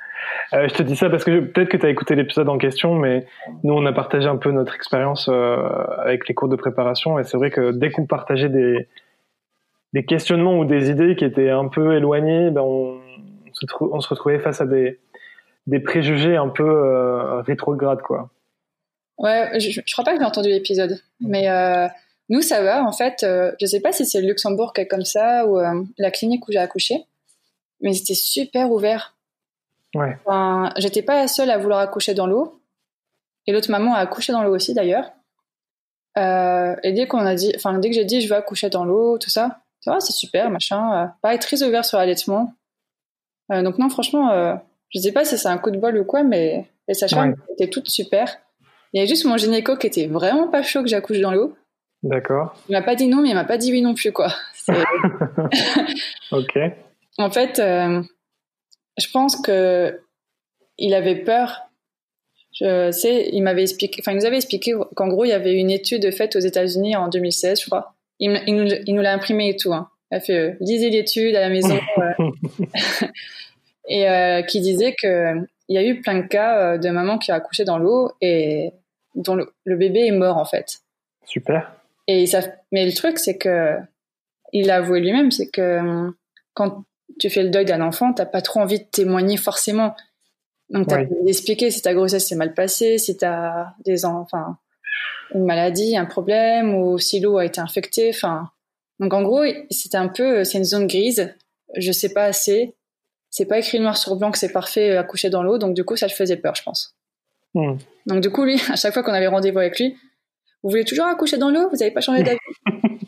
[0.54, 2.96] Euh, je te dis ça parce que peut-être que tu as écouté l'épisode en question,
[2.96, 3.26] mais
[3.64, 5.56] nous, on a partagé un peu notre expérience euh,
[5.98, 7.18] avec les cours de préparation.
[7.20, 8.88] Et c'est vrai que dès qu'on partageait des,
[10.06, 13.00] questionnements ou des idées qui étaient un peu éloignées, ben on,
[13.54, 15.00] se retrouvait face à des,
[15.86, 18.02] préjugés un peu euh, rétrogrades.
[18.02, 18.30] Quoi.
[19.18, 21.00] Ouais, je, je crois pas que j'ai entendu l'épisode.
[21.22, 21.48] Mais
[22.28, 22.84] nous, ça va.
[22.84, 23.26] En fait,
[23.60, 25.62] je sais pas si c'est le Luxembourg qui est comme ça ou
[25.98, 27.06] la clinique où j'ai accouché.
[27.80, 29.16] Mais c'était super ouvert
[29.96, 30.18] Ouais.
[30.26, 32.62] Enfin, j'étais pas la seule à vouloir accoucher dans l'eau.
[33.48, 35.12] Et l'autre maman a accouché dans l'eau aussi d'ailleurs.
[36.18, 38.86] Euh, et dès qu'on a dit, enfin dès que j'ai dit je veux accoucher dans
[38.86, 41.04] l'eau, tout ça, c'est super, machin.
[41.04, 42.54] Euh, pareil, très ouvert sur l'allaitement.
[43.52, 44.56] Euh, donc non, franchement, euh,
[44.90, 47.54] je sais pas si c'est un coup de bol ou quoi, mais les sages-femmes ouais.
[47.54, 48.38] étaient toutes super.
[48.94, 51.56] Il y a juste mon gynéco qui était vraiment pas chaud que j'accouche dans l'eau.
[52.04, 52.56] D'accord.
[52.68, 54.34] Il m'a pas dit non, mais il m'a pas dit oui non plus, quoi.
[56.32, 56.60] ok.
[57.18, 57.62] En fait,
[58.98, 60.00] je pense que
[60.78, 61.68] il avait peur.
[62.54, 65.54] Je sais, il m'avait expliqué, enfin, il nous avait expliqué qu'en gros, il y avait
[65.54, 67.96] une étude faite aux États-Unis en 2016, je crois.
[68.20, 69.74] Il, il nous, il nous l'a imprimé et tout.
[69.74, 69.90] Hein.
[70.12, 72.32] Il a fait euh, lisez l'étude à la maison euh,
[73.88, 75.36] et euh, qui disait que
[75.70, 78.12] il y a eu plein de cas euh, de mamans qui ont accouché dans l'eau
[78.20, 78.74] et
[79.16, 80.80] dont le, le, bébé est mort en fait.
[81.26, 81.74] Super.
[82.08, 82.26] Et
[82.74, 83.78] mais le truc c'est que
[84.52, 86.12] il a avoué lui-même, c'est que
[86.54, 86.84] quand
[87.19, 89.95] tu fais le deuil d'un enfant, t'as pas trop envie de témoigner forcément.
[90.69, 91.10] Donc t'as ouais.
[91.26, 94.58] d'expliquer si ta grossesse s'est mal passée, si t'as des enfin
[95.34, 98.10] une maladie, un problème, ou si l'eau a été infectée.
[98.13, 98.50] Enfin,
[99.00, 101.34] donc en gros, c'est un peu, c'est une zone grise.
[101.78, 102.76] Je sais pas assez.
[103.30, 105.95] C'est pas écrit noir sur blanc que c'est parfait accoucher dans l'eau, donc du coup
[105.95, 106.95] ça le faisait peur, je pense.
[107.54, 107.76] Mm.
[108.08, 109.95] Donc du coup lui, à chaque fois qu'on avait rendez-vous avec lui,
[110.63, 111.69] vous voulez toujours accoucher dans l'eau?
[111.69, 112.39] Vous n'avez pas changé d'avis?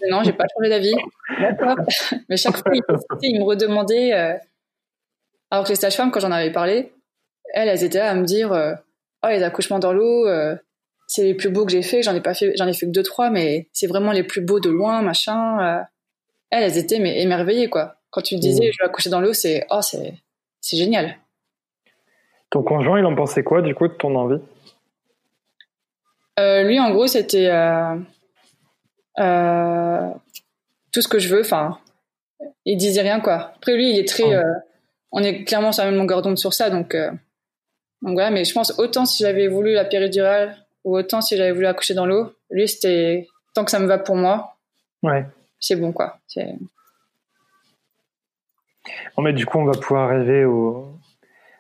[0.10, 0.94] Non, j'ai pas changé d'avis.
[1.40, 1.76] D'accord.
[2.30, 2.82] Mais chaque fois, il,
[3.22, 4.14] il me redemandait.
[4.14, 4.38] Euh...
[5.54, 6.94] Alors que les sages-femmes, quand j'en avais parlé,
[7.54, 8.74] elles, elles étaient là à me dire euh,
[9.24, 10.56] Oh, les accouchements dans l'eau, euh,
[11.08, 12.02] c'est les plus beaux que j'ai fait.
[12.02, 14.42] J'en ai pas fait, j'en ai fait que deux, trois, mais c'est vraiment les plus
[14.42, 15.60] beaux de loin, machin.
[15.60, 15.84] Euh.
[16.50, 17.98] Elles, elles étaient mais émerveillées, quoi.
[18.10, 18.72] Quand tu disais mmh.
[18.74, 20.16] Je vais accoucher dans l'eau, c'est Oh, c'est,
[20.60, 21.18] c'est génial.
[22.50, 24.42] Ton conjoint, il en pensait quoi, du coup, de ton envie?
[26.38, 27.48] Lui, en gros, c'était
[29.18, 31.42] tout ce que je veux.
[31.42, 31.80] Enfin,
[32.66, 33.54] il disait rien quoi.
[33.56, 34.38] Après, lui, il est très.
[34.38, 34.42] Oh.
[35.12, 36.96] on est clairement sur la même longueur d'onde sur ça, donc
[38.04, 38.32] donc voilà.
[38.32, 41.94] Mais je pense autant si j'avais voulu la péridurale ou autant si j'avais voulu accoucher
[41.94, 44.58] dans l'eau, lui, c'était tant que ça me va pour moi.
[45.02, 45.26] Ouais.
[45.60, 46.18] C'est bon quoi.
[49.16, 50.98] Bon, mais du coup, on va pouvoir arriver au,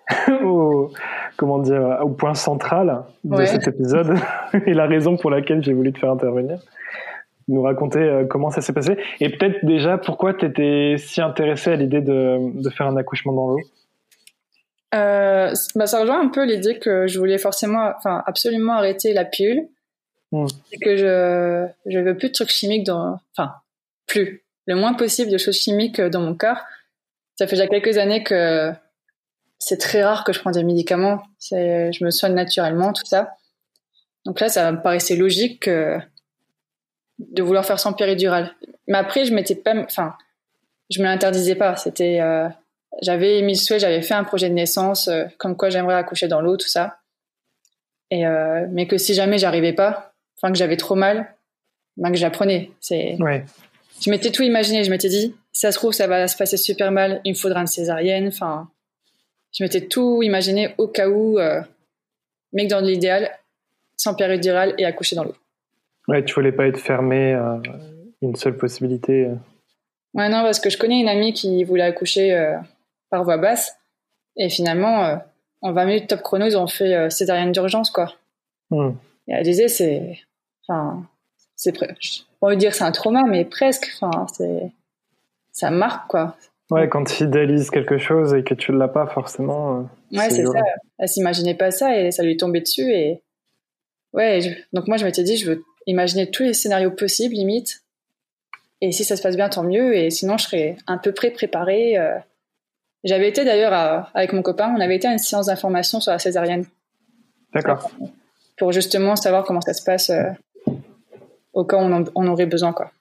[0.43, 0.91] au,
[1.37, 3.45] comment dire, au point central de ouais.
[3.45, 4.17] cet épisode
[4.65, 6.59] et la raison pour laquelle j'ai voulu te faire intervenir.
[7.47, 11.71] Nous raconter euh, comment ça s'est passé et peut-être déjà pourquoi tu étais si intéressé
[11.71, 13.59] à l'idée de, de, faire un accouchement dans l'eau?
[14.95, 19.25] Euh, bah ça rejoint un peu l'idée que je voulais forcément, enfin absolument arrêter la
[19.25, 19.67] pilule
[20.31, 20.45] mm.
[20.71, 23.53] et que je je veux plus de trucs chimiques dans, enfin
[24.07, 26.61] plus, le moins possible de choses chimiques dans mon corps.
[27.35, 28.71] Ça fait déjà quelques années que
[29.59, 31.23] c'est très rare que je prends des médicaments.
[31.41, 33.35] Je me soigne naturellement, tout ça.
[34.25, 35.99] Donc là, ça me paraissait logique euh,
[37.31, 38.53] de vouloir faire sans péridurale.
[38.87, 40.15] Mais après, je m'étais pas, enfin,
[40.89, 41.75] je me l'interdisais pas.
[41.75, 42.47] C'était, euh,
[43.01, 46.27] j'avais mis le souhait, j'avais fait un projet de naissance, euh, comme quoi j'aimerais accoucher
[46.27, 46.99] dans l'eau, tout ça.
[48.11, 51.33] Et euh, mais que si jamais j'arrivais pas, enfin que j'avais trop mal,
[51.97, 52.71] ben que j'apprenais.
[52.79, 53.15] C'est.
[53.19, 53.45] Ouais.
[54.01, 54.83] Je m'étais tout imaginé.
[54.83, 57.21] Je m'étais dit, si ça se trouve, ça va se passer super mal.
[57.23, 58.27] Il me faudra une césarienne.
[58.27, 58.69] Enfin,
[59.51, 61.61] je m'étais tout imaginé au cas où, euh,
[62.51, 63.31] mais que dans l'idéal,
[63.97, 65.35] sans péridurale et accoucher dans l'eau.
[66.07, 67.61] Ouais, tu voulais pas être fermé à
[68.21, 69.29] une seule possibilité.
[70.13, 72.57] Ouais, non, parce que je connais une amie qui voulait accoucher euh,
[73.09, 73.77] par voie basse,
[74.37, 75.15] et finalement, euh,
[75.61, 78.13] en 20 minutes top chrono, ils ont fait euh, césarienne d'urgence, quoi.
[78.69, 78.91] Mm.
[79.27, 80.19] Et elle disait, c'est,
[80.67, 81.03] enfin,
[81.55, 81.73] c'est,
[82.41, 84.71] on veut dire c'est un trauma, mais presque, enfin, c'est,
[85.51, 86.35] ça marque, quoi.
[86.71, 89.79] Ouais, quand tu idéalises quelque chose et que tu ne l'as pas forcément.
[89.79, 90.59] Euh, ouais, c'est ça.
[90.97, 92.91] Elle s'imaginait pas ça et ça lui tombait dessus.
[92.91, 93.21] Et
[94.13, 94.49] ouais, je...
[94.71, 97.83] donc moi je m'étais dit, je veux imaginer tous les scénarios possibles, limite.
[98.81, 99.95] Et si ça se passe bien, tant mieux.
[99.95, 101.97] Et sinon, je serais un peu près préparée.
[101.97, 102.17] Euh...
[103.03, 103.73] J'avais été d'ailleurs
[104.13, 106.65] avec mon copain, on avait été à une séance d'information sur la césarienne.
[107.53, 107.91] D'accord.
[108.57, 110.31] Pour justement savoir comment ça se passe euh...
[111.53, 112.03] au cas où on, en...
[112.15, 112.91] on aurait besoin, quoi.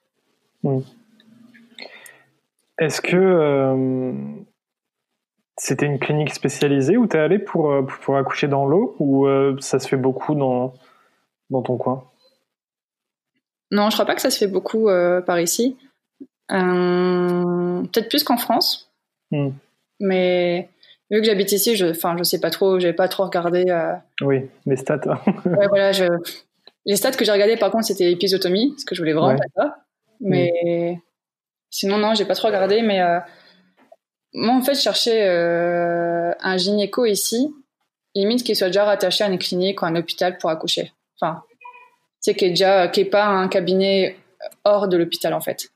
[0.62, 0.80] Mmh.
[2.78, 4.12] Est-ce que euh,
[5.56, 9.56] c'était une clinique spécialisée où tu es allé pour, pour accoucher dans l'eau ou euh,
[9.60, 10.74] ça se fait beaucoup dans,
[11.50, 12.04] dans ton coin?
[13.72, 14.88] Non, je crois pas que ça se fait beaucoup
[15.26, 15.76] par ici.
[16.48, 18.92] Peut-être plus qu'en France.
[19.32, 19.50] Hmm.
[19.98, 20.68] Mais
[21.10, 23.64] vu que j'habite ici, je, enfin, je sais pas trop, j'ai pas trop regardé.
[24.20, 25.00] Oui, les stats.
[25.46, 26.04] ouais, voilà, je,
[26.84, 29.38] les stats que j'ai regardées, par contre, c'était épisotomie, parce que je voulais vraiment
[30.20, 31.00] Mais
[31.70, 32.82] sinon, non, j'ai pas trop regardé.
[32.82, 33.20] Mais euh,
[34.32, 37.54] moi, en fait, je cherchais euh, un gynéco ici,
[38.14, 40.92] limite qui soit déjà rattaché à une clinique ou à un hôpital pour accoucher.
[41.20, 41.42] Enfin,
[42.22, 44.16] c'est qui est déjà, qui est pas un cabinet
[44.64, 45.68] hors de l'hôpital, en fait.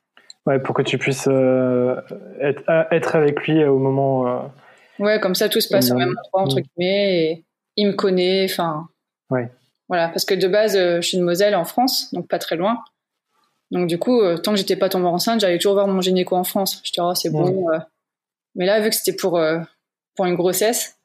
[0.46, 2.00] Ouais, pour que tu puisses euh,
[2.40, 4.50] être, être, avec lui au moment.
[4.98, 6.62] ouais, comme ça, tout se passe au même endroit, entre mm.
[6.62, 7.44] guillemets, et
[7.76, 8.88] il me connaît, enfin.
[9.28, 9.50] Ouais.
[9.88, 12.56] Voilà, parce que de base, euh, je suis de Moselle en France, donc pas très
[12.56, 12.82] loin.
[13.70, 16.36] Donc du coup, euh, tant que j'étais pas tombée enceinte, j'allais toujours voir mon gynéco
[16.36, 16.80] en France.
[16.84, 17.70] Je disais, oh, c'est bon.
[17.70, 17.78] Euh.
[18.54, 19.40] Mais là, vu que c'était pour,
[20.14, 20.96] pour une grossesse,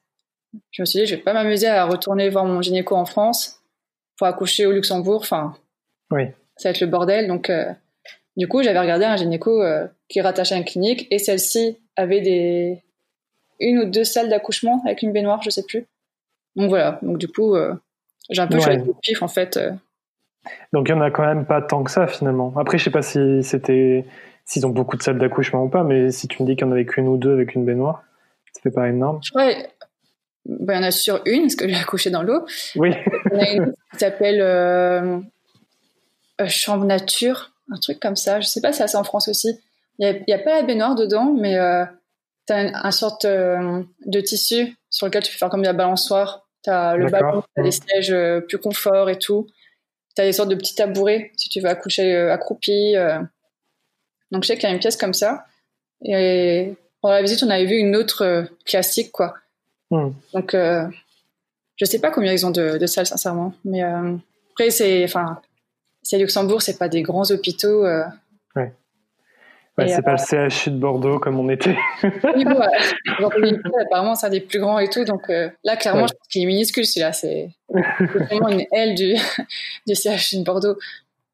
[0.70, 3.61] je me suis dit, je vais pas m'amuser à retourner voir mon gynéco en France
[4.16, 5.20] pour accoucher au Luxembourg.
[5.20, 5.54] Enfin,
[6.10, 6.24] oui.
[6.56, 7.28] ça va être le bordel.
[7.28, 7.50] Donc,
[8.36, 9.62] du coup, j'avais regardé un gynéco
[10.08, 12.82] qui est rattaché à une clinique et celle-ci avait des
[13.60, 15.86] une ou deux salles d'accouchement avec une baignoire, je sais plus.
[16.56, 16.98] Donc voilà.
[17.02, 17.56] Donc du coup,
[18.30, 19.56] j'ai un peu choisi le pif en fait.
[19.56, 19.72] Euh.
[20.72, 22.52] Donc il y en a quand même pas tant que ça finalement.
[22.56, 24.04] Après je sais pas si c'était
[24.44, 26.68] s'ils ont beaucoup de salles d'accouchement ou pas, mais si tu me dis qu'il y
[26.68, 28.02] en avait qu'une ou deux avec une baignoire,
[28.52, 29.20] ça fait pas énorme.
[29.34, 29.68] Ouais.
[30.44, 32.44] Ben, il y en a sur une, parce que j'ai accouché dans l'eau.
[32.76, 32.92] Oui.
[33.30, 35.18] Il y en a une qui s'appelle euh,
[36.40, 38.40] euh, Chambre Nature, un truc comme ça.
[38.40, 39.58] Je sais pas si c'est en France aussi.
[39.98, 41.84] Il n'y a, pas la baignoire dedans, mais euh,
[42.46, 46.42] tu as un, sorte de tissu sur lequel tu peux faire comme de la balançoire
[46.62, 49.48] T'as le ballon, t'as des sièges euh, plus confort et tout.
[50.14, 52.96] T'as des sortes de petits tabourets si tu veux accoucher euh, accroupi.
[52.96, 53.18] Euh.
[54.30, 55.44] Donc je sais qu'il y a une pièce comme ça.
[56.04, 59.34] Et pendant la visite, on avait vu une autre classique, quoi.
[59.92, 60.10] Hmm.
[60.34, 63.54] Donc je sais pas combien ils ont de, salles, sincèrement.
[63.64, 65.40] Mais après, c'est, enfin,
[66.02, 67.84] c'est Luxembourg, c'est pas des grands hôpitaux.
[68.56, 68.72] Ouais.
[69.78, 71.76] Ouais, c'est pas le CHU de Bordeaux comme on était.
[72.02, 72.44] oui,
[73.80, 75.04] apparemment, c'est un des plus grands et tout.
[75.04, 77.12] Donc euh, là, clairement, je pense qu'il est minuscule celui-là.
[77.12, 79.14] C'est vraiment une aile du,
[79.86, 80.76] du CHU de Bordeaux.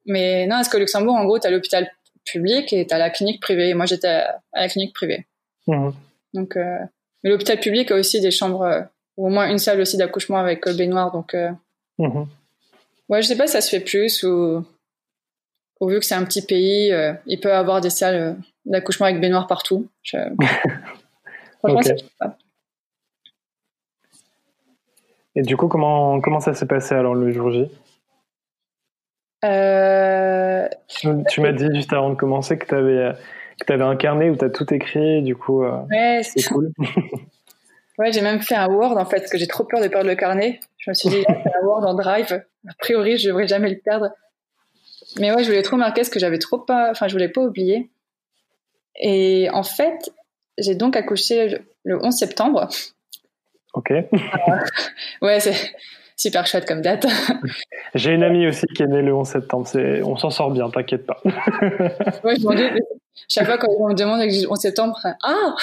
[0.07, 1.91] Mais non, parce qu'au Luxembourg, en gros, tu as l'hôpital
[2.25, 3.75] public et tu as la clinique privée.
[3.75, 5.27] Moi, j'étais à, la clinique privée.
[5.67, 5.93] Mhm.
[6.35, 6.79] Donc, euh,
[7.23, 8.83] mais l'hôpital public a aussi des chambres, euh,
[9.17, 11.13] ou au moins une salle aussi d'accouchement avec baignoire.
[11.13, 11.35] Donc,
[11.99, 12.27] mhm.
[13.09, 14.65] ouais, je sais pas si ça se fait plus ou
[15.87, 18.33] vu que c'est un petit pays, euh, il peut avoir des salles euh,
[18.65, 19.89] d'accouchement avec baignoire partout.
[21.61, 21.81] Franchement,
[25.35, 27.71] Et du coup, comment, comment ça s'est passé alors le jour J?
[29.45, 33.13] Euh, Tu, m'as dit juste avant de commencer que tu avais,
[33.65, 36.73] que avais un carnet où tu as tout écrit, du coup, ouais, c'est cool.
[37.99, 40.09] ouais, j'ai même fait un Word en fait, parce que j'ai trop peur de perdre
[40.09, 40.61] le carnet.
[40.79, 42.43] Je me suis dit, c'est un Word en Drive.
[42.69, 44.11] A priori, je ne devrais jamais le perdre.
[45.19, 47.41] Mais ouais, je voulais trop marquer ce que j'avais trop pas, enfin, je voulais pas
[47.41, 47.91] oublier.
[49.01, 50.11] Et en fait,
[50.59, 52.69] j'ai donc accouché le 11 septembre.
[53.75, 53.93] Ok.
[55.23, 55.55] ouais, c'est
[56.17, 57.07] super chouette comme date.
[57.95, 59.69] J'ai une amie aussi qui est née le 11 septembre.
[60.05, 61.21] On s'en sort bien, t'inquiète pas.
[61.25, 62.65] ouais, je m'en dis.
[63.29, 65.55] Chaque fois quand on me demande 11 septembre, ah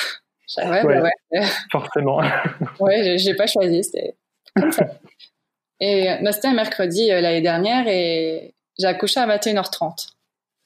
[0.57, 2.21] ouais, bah ouais, Forcément.
[2.79, 3.83] ouais, j'ai pas choisi.
[3.83, 4.15] C'était
[4.59, 4.85] comme ça.
[5.79, 10.09] Et bah, c'était un mercredi euh, l'année dernière et j'ai accouché à 21h30.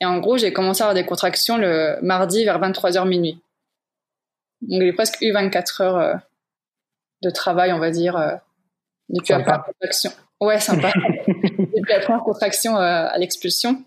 [0.02, 3.42] Et en gros, j'ai commencé à avoir des contractions le mardi vers 23h minuit.
[4.62, 6.16] Donc j'ai presque eu 24 heures euh,
[7.24, 8.36] de travail, on va dire, euh,
[9.10, 10.12] depuis la première contraction.
[10.42, 10.92] Ouais, sympa.
[11.28, 13.84] depuis la première contraction euh, à l'expulsion.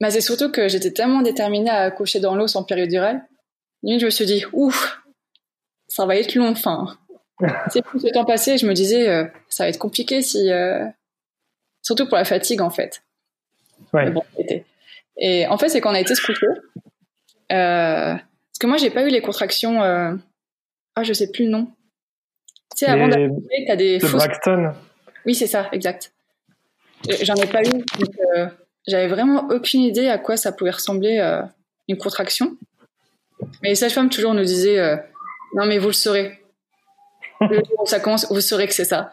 [0.00, 3.22] Mais c'est surtout que j'étais tellement déterminée à accoucher dans l'eau sans péridurale.
[3.82, 5.02] je me suis dit, ouf,
[5.88, 6.48] ça va être long.
[6.48, 6.98] Enfin,
[7.70, 10.50] c'est plus le temps passé, je me disais, ça va être compliqué si,
[11.82, 13.02] surtout pour la fatigue en fait.
[15.18, 16.46] Et en fait, c'est qu'on a été scoutés.
[17.52, 19.82] Euh, parce que moi, j'ai pas eu les contractions.
[19.82, 20.14] Euh...
[20.94, 21.66] Ah, je sais plus le nom.
[22.76, 24.00] Tu sais, avant d'accoucher, t'as des.
[24.00, 24.12] fausses...
[24.12, 24.72] Braxton.
[25.26, 26.12] Oui, c'est ça, exact.
[27.22, 27.70] J'en ai pas eu.
[27.70, 28.46] Donc, euh,
[28.86, 31.42] j'avais vraiment aucune idée à quoi ça pouvait ressembler euh,
[31.88, 32.56] une contraction.
[33.62, 34.96] Mais les sages-femmes toujours nous disaient euh,
[35.54, 36.40] non, mais vous le saurez.
[37.40, 39.12] Le jour où ça commence, vous saurez que c'est ça.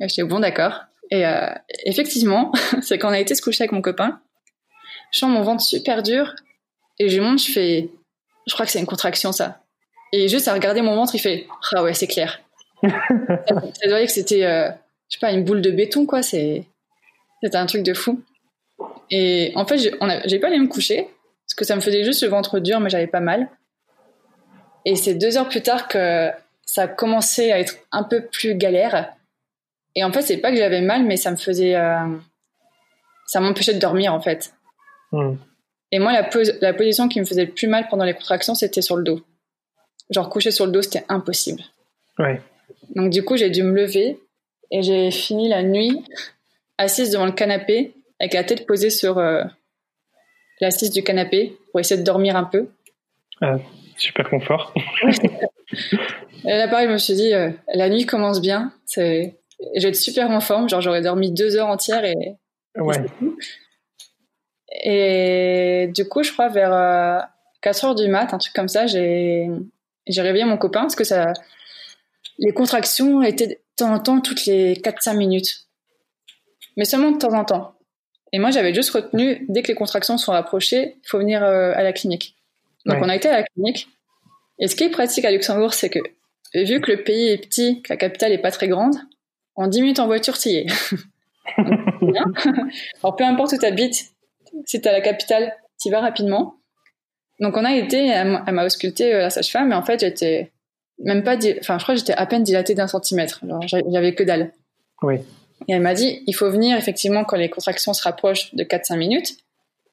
[0.00, 0.80] Et j'étais bon, d'accord.
[1.10, 1.48] Et euh,
[1.84, 4.20] effectivement, c'est quand on a été se coucher avec mon copain,
[5.12, 6.34] je sens mon ventre super dur
[6.98, 7.90] et je monte, je fais,
[8.46, 9.60] je crois que c'est une contraction ça.
[10.12, 12.40] Et juste à regarder mon ventre, il fait, ah ouais, c'est clair.
[12.82, 12.88] ça,
[13.48, 16.22] ça doit dire que c'était, je sais pas, une boule de béton quoi.
[16.22, 16.64] C'est,
[17.42, 18.22] c'était un truc de fou.
[19.10, 21.08] Et en fait, j'ai pas allé me coucher
[21.46, 23.48] parce que ça me faisait juste le ventre dur, mais j'avais pas mal.
[24.84, 26.30] Et c'est deux heures plus tard que
[26.64, 29.12] ça a commencé à être un peu plus galère.
[29.94, 32.06] Et en fait, c'est pas que j'avais mal, mais ça me faisait, euh,
[33.26, 34.52] ça m'empêchait de dormir en fait.
[35.12, 35.36] Hmm.
[35.92, 36.28] Et moi, la,
[36.60, 39.20] la position qui me faisait le plus mal pendant les contractions, c'était sur le dos.
[40.10, 41.62] Genre coucher sur le dos, c'était impossible.
[42.18, 42.40] Ouais.
[42.94, 44.20] Donc du coup, j'ai dû me lever
[44.70, 46.04] et j'ai fini la nuit
[46.78, 49.44] assise devant le canapé avec la tête posée sur euh,
[50.60, 52.68] l'assise du canapé pour essayer de dormir un peu.
[53.40, 53.56] Ah,
[53.96, 54.72] super confort.
[55.02, 55.16] et
[56.44, 58.72] là, pareil, je me suis dit, euh, la nuit commence bien.
[58.86, 59.36] C'est,
[59.76, 60.68] je vais être super en forme.
[60.68, 62.36] Genre, j'aurais dormi deux heures entières et.
[62.76, 63.06] Ouais.
[64.84, 67.28] Et du coup, je crois vers
[67.62, 69.48] 4 euh, heures du mat, un truc comme ça, j'ai
[70.06, 71.32] j'ai réveillé mon copain parce que ça,
[72.38, 75.66] les contractions étaient de temps en temps toutes les 4-5 minutes.
[76.76, 77.75] Mais seulement de temps en temps.
[78.32, 81.72] Et moi, j'avais juste retenu, dès que les contractions sont approchées, il faut venir euh,
[81.74, 82.36] à la clinique.
[82.84, 83.88] Donc, on a été à la clinique.
[84.58, 85.98] Et ce qui est pratique à Luxembourg, c'est que,
[86.54, 88.94] vu que le pays est petit, que la capitale est pas très grande,
[89.54, 90.66] en 10 minutes en voiture, tu y es.
[93.02, 94.10] Alors, peu importe où tu habites,
[94.64, 96.56] si tu à la capitale, tu y vas rapidement.
[97.40, 100.52] Donc on a été, elle m'a ausculté euh, la sage-femme, mais en fait j'étais
[100.98, 103.42] même pas, enfin je crois que j'étais à peine dilatée d'un centimètre.
[103.66, 104.52] J'avais que dalle.
[105.02, 105.16] Oui.
[105.68, 108.96] Et elle m'a dit, il faut venir effectivement quand les contractions se rapprochent de 4-5
[108.96, 109.36] minutes,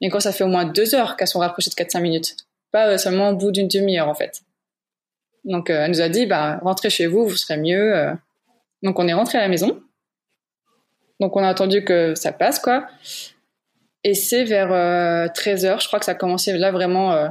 [0.01, 2.35] mais quand ça fait au moins deux heures qu'elles sont rapprochées de 4-5 minutes,
[2.71, 4.41] pas euh, seulement au bout d'une demi-heure en fait.
[5.45, 8.13] Donc euh, elle nous a dit, bah rentrez chez vous, vous serez mieux.
[8.81, 9.81] Donc on est rentré à la maison.
[11.19, 12.87] Donc on a attendu que ça passe quoi.
[14.03, 14.67] Et c'est vers
[15.33, 17.29] 13 euh, h je crois que ça a commencé là vraiment euh,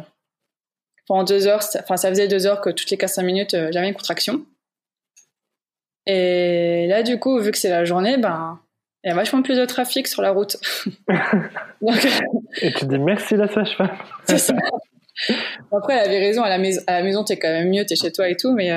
[1.06, 1.62] pendant deux heures.
[1.78, 4.44] Enfin, ça faisait deux heures que toutes les 4-5 minutes, euh, j'avais une contraction.
[6.06, 8.60] Et là, du coup, vu que c'est la journée, ben,
[9.04, 10.56] il y a vachement plus de trafic sur la route.
[12.60, 13.96] et tu dis merci la sage-femme.
[14.24, 14.54] c'est ça.
[15.70, 17.96] Après, elle avait raison, à la, maison, à la maison, t'es quand même mieux, t'es
[17.96, 18.70] chez toi et tout, mais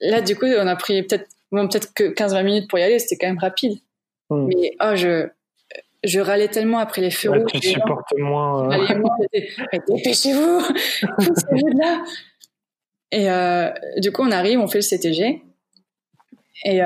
[0.00, 2.98] là, du coup, on a pris peut-être bon, peut-être que 15-20 minutes pour y aller,
[2.98, 3.78] c'était quand même rapide.
[4.30, 4.46] Hmm.
[4.46, 5.28] Mais oh, je,
[6.02, 7.52] je râlais tellement après les feux rouges.
[7.52, 8.66] Tu supportes moins.
[8.66, 8.70] Euh...
[8.70, 9.16] Allez, moi,
[9.88, 10.60] dépêchez-vous,
[11.16, 12.02] poussez-vous de là.
[13.12, 15.42] Et euh, du coup, on arrive, on fait le CTG.
[16.64, 16.84] Et euh,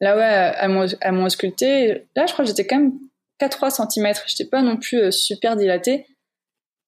[0.00, 0.54] là, ouais,
[1.00, 2.06] elles m'ont ausculté.
[2.16, 2.92] Là, je crois que j'étais quand même
[3.40, 4.14] 4-3 cm.
[4.26, 6.06] J'étais pas non plus euh, super dilatée.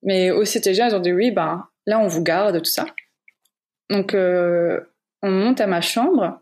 [0.02, 2.86] Mais au CTG, elles ont dit oui, ben là, on vous garde, tout ça.
[3.90, 4.80] Donc, euh,
[5.22, 6.40] on monte à ma chambre.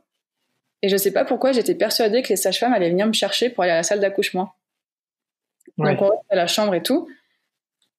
[0.83, 3.65] Et je sais pas pourquoi j'étais persuadée que les sages-femmes allaient venir me chercher pour
[3.65, 4.55] aller à la salle d'accouchement.
[5.77, 7.09] Donc on reste à la chambre et tout.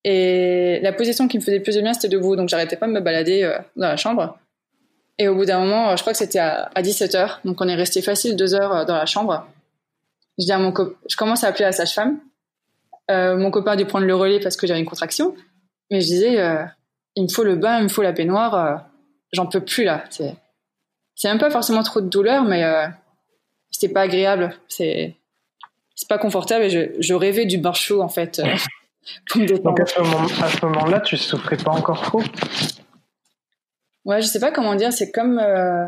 [0.03, 2.35] Et la position qui me faisait plus de bien, c'était debout.
[2.35, 4.39] Donc j'arrêtais pas de me balader euh, dans la chambre.
[5.21, 7.39] Et au bout d'un moment, je crois que c'était à, 17h.
[7.45, 9.45] Donc on est resté facile deux heures euh, dans la chambre.
[10.39, 10.73] Je dis à mon
[11.07, 12.19] je commence à appeler la sage-femme.
[13.11, 15.35] Euh, mon copain a dû prendre le relais parce que j'avais une contraction.
[15.91, 16.65] Mais je disais,
[17.15, 18.85] il me faut le bain, il me faut la baignoire.
[19.33, 20.03] J'en peux plus là.
[20.09, 20.33] C'est
[21.21, 22.87] c'est même pas forcément trop de douleur, mais euh,
[23.69, 24.55] c'était pas agréable.
[24.67, 25.17] C'est
[25.93, 28.39] c'est pas confortable et je, je rêvais du bain chaud en fait.
[28.39, 28.55] Euh,
[29.63, 32.23] Donc à ce moment-là, tu souffrais pas encore trop?
[34.05, 34.91] Ouais, je sais pas comment dire.
[34.93, 35.85] C'est comme euh,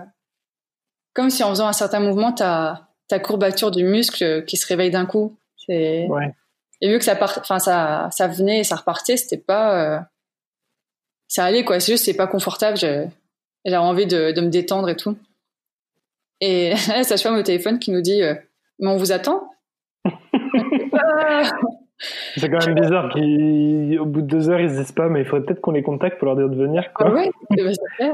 [1.13, 4.91] comme si en faisant un certain mouvement, ta ta courbature du muscle qui se réveille
[4.91, 5.37] d'un coup.
[5.57, 6.33] C'est ouais.
[6.81, 9.99] Et vu que ça part, enfin ça ça venait et ça repartait, c'était pas euh,
[11.27, 11.79] ça allait quoi.
[11.79, 12.77] C'est juste c'est pas confortable.
[13.65, 15.17] A envie de, de me détendre et tout.
[16.41, 18.35] Et là, sage-femme au téléphone qui nous dit euh,
[18.79, 19.49] Mais on vous attend?
[22.37, 25.25] C'est quand même bizarre qu'au bout de deux heures, ils se disent pas, mais il
[25.25, 26.91] faudrait peut-être qu'on les contacte pour leur dire de venir.
[26.93, 27.07] Quoi.
[27.09, 28.11] Ah ouais, bah, c'est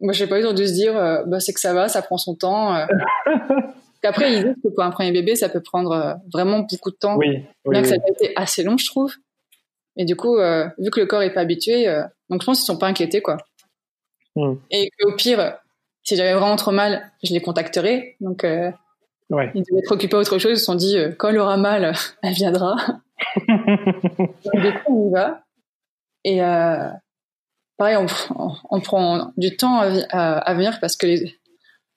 [0.00, 2.02] Moi, je sais pas, ont dû se dire euh, bah, c'est que ça va, ça
[2.02, 2.74] prend son temps.
[2.74, 2.86] Euh.
[4.04, 7.16] Après, ils disent que pour un premier bébé, ça peut prendre vraiment beaucoup de temps.
[7.16, 9.14] Oui, oui, Bien que ça a été assez long, je trouve.
[9.96, 10.38] Et du coup,
[10.78, 11.86] vu que le corps est pas habitué,
[12.28, 13.36] donc je pense qu'ils sont pas inquiétés, quoi.
[14.34, 14.54] Hmm.
[14.70, 15.56] Et au pire,
[16.02, 18.16] si j'avais vraiment trop mal, je les contacterai.
[18.20, 18.70] Donc, euh,
[19.30, 19.50] ouais.
[19.54, 20.52] ils devaient être occupés à autre chose.
[20.52, 21.92] Ils se sont dit, euh, quand elle aura mal,
[22.22, 22.76] elle viendra.
[23.48, 25.42] Donc, du coup, on y va.
[26.24, 26.88] Et euh,
[27.76, 28.06] pareil, on,
[28.70, 31.38] on, prend du temps à, à, venir parce que les,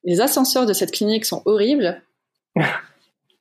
[0.03, 2.01] les, ascenseurs de cette clinique sont horribles.
[2.55, 2.63] tu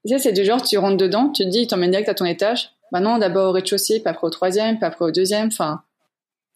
[0.06, 2.26] sais, c'est du genre, tu rentres dedans, tu te dis, ils t'emmènent direct à ton
[2.26, 2.70] étage.
[2.92, 5.48] Bah non, d'abord au rez-de-chaussée, puis après au troisième, puis après au deuxième.
[5.48, 5.82] Enfin,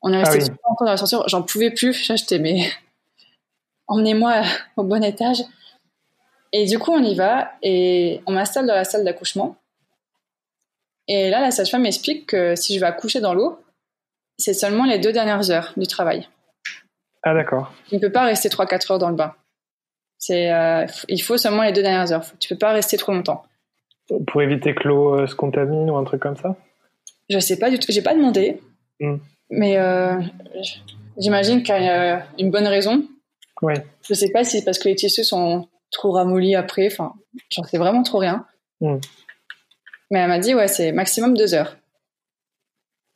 [0.03, 1.93] on est resté ah longtemps dans l'ascenseur, j'en pouvais plus.
[1.95, 2.71] J'étais, mais
[3.89, 4.43] emmenez-moi
[4.77, 5.43] au bon étage.
[6.53, 9.57] Et du coup, on y va et on m'installe dans la salle d'accouchement.
[11.09, 13.59] Et là, la sage-femme m'explique que si je vais accoucher dans l'eau,
[14.39, 16.29] c'est seulement les deux dernières heures du travail.
[17.23, 17.73] Ah, d'accord.
[17.89, 19.35] Tu ne peux pas rester 3-4 heures dans le bain.
[20.19, 22.25] C'est, euh, il faut seulement les deux dernières heures.
[22.39, 23.45] Tu peux pas rester trop longtemps.
[24.27, 26.57] Pour éviter que l'eau euh, se contamine ou un truc comme ça?
[27.29, 27.91] Je sais pas du tout.
[27.91, 28.61] J'ai pas demandé.
[29.01, 29.17] Hmm.
[29.51, 30.21] Mais euh,
[31.17, 33.05] j'imagine qu'il y a une bonne raison.
[33.63, 33.85] Ouais.
[34.03, 36.89] Je sais pas si c'est parce que les tissus sont trop ramollis après.
[36.91, 37.15] Enfin,
[37.51, 38.47] j'en sais vraiment trop rien.
[38.81, 38.97] Mm.
[40.11, 41.77] Mais elle m'a dit, ouais, c'est maximum deux heures.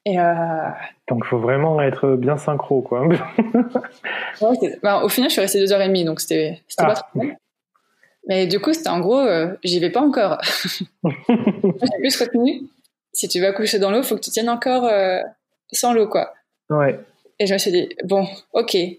[0.05, 0.69] Et euh...
[1.09, 3.07] Donc, il faut vraiment être bien synchro, quoi.
[4.41, 6.87] ouais, ben, au final, je suis restée deux heures et demie, donc c'était ah.
[6.87, 7.37] pas trop mal.
[8.29, 10.39] Mais du coup, c'était en gros, euh, j'y vais pas encore.
[11.05, 12.63] J'ai plus retenu.
[13.13, 15.21] Si tu vas coucher dans l'eau, faut que tu tiennes encore euh,
[15.73, 16.33] sans l'eau, quoi.
[16.71, 16.99] Ouais.
[17.39, 18.75] Et je me suis dit, bon, ok.
[18.75, 18.99] Et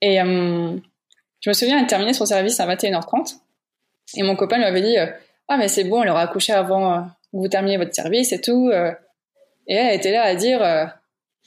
[0.00, 3.38] je me souviens, elle terminait son service à 21h30.
[4.16, 4.96] Et mon copain lui avait dit,
[5.48, 8.70] ah, mais c'est bon, elle aura accouché avant que vous terminiez votre service et tout.
[9.66, 10.62] Et elle était là à dire,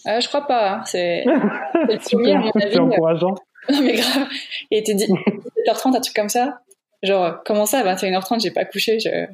[0.05, 2.71] ah, je crois pas, hein, c'est le premier, à mon avis.
[2.71, 3.35] C'est encourageant.
[3.69, 4.29] Non, mais grave.
[4.71, 5.07] Et était dit,
[5.67, 6.61] 7h30, un truc comme ça.
[7.03, 9.27] Genre, comment ça, à 21h30, j'ai pas couché je...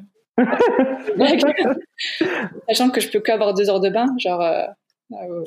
[2.68, 4.66] Sachant que je peux qu'avoir deux heures de bain, genre, euh,
[5.12, 5.44] euh,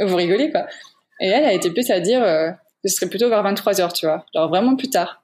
[0.00, 0.66] vous rigolez, quoi.
[1.20, 4.06] Et elle a été plus à dire euh, que ce serait plutôt vers 23h, tu
[4.06, 4.26] vois.
[4.34, 5.22] Genre, vraiment plus tard.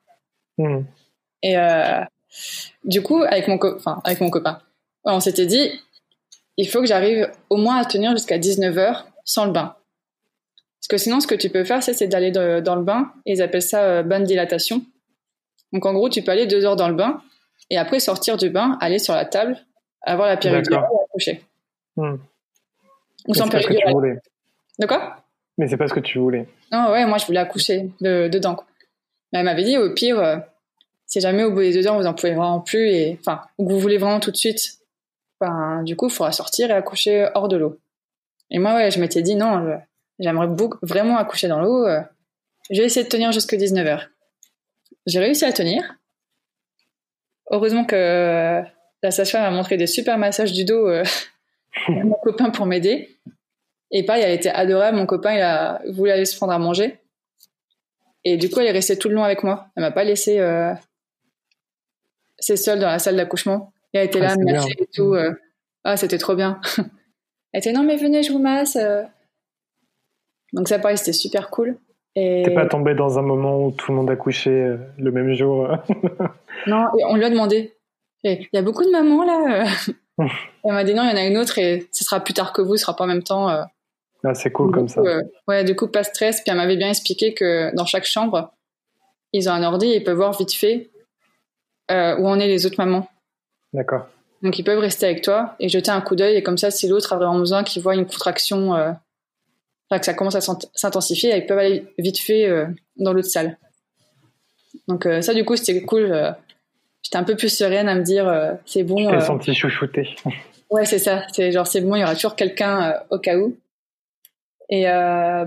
[0.58, 0.82] Hmm.
[1.42, 1.56] Et
[2.84, 4.60] du coup, avec mon, enfin, avec mon copain,
[5.04, 5.70] on s'était dit,
[6.56, 9.76] il faut que j'arrive au moins à tenir jusqu'à 19h sans le bain.
[10.80, 13.42] Parce que sinon, ce que tu peux faire, c'est d'aller dans le bain, et ils
[13.42, 14.82] appellent ça bonne dilatation.
[15.72, 17.22] Donc en gros, tu peux aller deux heures dans le bain
[17.70, 19.56] et après sortir du bain, aller sur la table,
[20.02, 21.42] avoir la péridurale et accoucher.
[21.96, 22.16] Hmm.
[23.28, 24.20] Ou sans péridurale.
[24.78, 25.16] De quoi?
[25.58, 26.46] Mais c'est pas ce que tu voulais.
[26.70, 28.62] Non, ouais, moi je voulais accoucher de, dedans.
[29.32, 30.36] Mais elle m'avait dit au pire, euh,
[31.12, 33.66] si jamais au bout des deux heures vous en pouvez vraiment plus et enfin ou
[33.66, 34.78] que vous voulez vraiment tout de suite,
[35.42, 37.78] ben du coup il faudra sortir et accoucher hors de l'eau.
[38.50, 39.78] Et moi ouais, je m'étais dit non,
[40.18, 40.48] j'aimerais
[40.80, 41.84] vraiment accoucher dans l'eau.
[41.86, 42.00] Euh,
[42.70, 44.08] je vais essayer de tenir jusqu'à 19h.
[45.04, 45.82] J'ai réussi à tenir.
[47.50, 48.62] Heureusement que
[49.02, 51.04] la sage-femme a montré des super massages du dos euh,
[51.88, 53.18] à mon copain pour m'aider.
[53.90, 54.96] Et pareil, elle était adorable.
[54.96, 57.00] Mon copain, il a voulu aller se prendre à manger.
[58.24, 59.66] Et du coup, elle est restée tout le long avec moi.
[59.76, 60.72] Elle m'a pas laissé euh,
[62.42, 63.72] c'est seule dans la salle d'accouchement.
[63.94, 65.14] Et elle était là, ah, et tout.
[65.14, 65.32] Euh.
[65.84, 66.60] Ah, c'était trop bien.
[67.52, 68.76] elle était non, mais venez, je vous masse.
[70.52, 71.78] Donc ça, pareil, c'était super cool.
[72.14, 72.42] Et...
[72.44, 75.32] T'es pas tombé dans un moment où tout le monde a couché euh, le même
[75.32, 75.76] jour euh
[76.66, 77.72] Non, on lui a demandé.
[78.22, 79.64] Il y a beaucoup de mamans là.
[80.20, 80.24] Euh.
[80.64, 82.52] Elle m'a dit non, il y en a une autre et ce sera plus tard
[82.52, 83.48] que vous, ce sera pas en même temps.
[83.48, 85.02] Ah, c'est cool comme ça.
[85.48, 86.42] ouais, du coup, pas stress.
[86.42, 88.52] Puis elle m'avait bien expliqué que dans chaque chambre,
[89.32, 90.90] ils ont un ordi et ils peuvent voir vite fait
[92.18, 93.08] où en est les autres mamans.
[93.72, 94.06] D'accord.
[94.42, 96.88] Donc ils peuvent rester avec toi et jeter un coup d'œil et comme ça, si
[96.88, 98.96] l'autre a vraiment besoin, qu'ils voient une contraction
[99.98, 100.40] que ça commence à
[100.74, 102.66] s'intensifier, ils peuvent aller vite fait euh,
[102.96, 103.58] dans l'autre salle.
[104.88, 106.10] Donc euh, ça, du coup, c'était cool.
[106.10, 106.30] Euh,
[107.02, 108.96] j'étais un peu plus sereine à me dire, c'est bon.
[108.96, 110.08] Tu t'es senti chouchouté.
[110.70, 111.26] Ouais, c'est ça.
[111.30, 113.58] C'est genre, c'est bon, il y aura toujours quelqu'un au cas où.
[114.70, 114.86] Et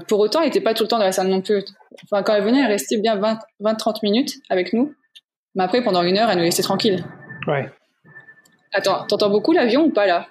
[0.07, 1.65] pour autant, il n'était pas tout le temps dans la salle non plus.
[2.03, 3.19] Enfin, quand elle venait, elle restait bien
[3.59, 4.93] 20-30 minutes avec nous.
[5.55, 7.03] Mais après, pendant une heure, elle nous laissait tranquille.
[7.47, 7.71] Ouais.
[8.73, 10.27] Attends, t'entends beaucoup l'avion ou pas là?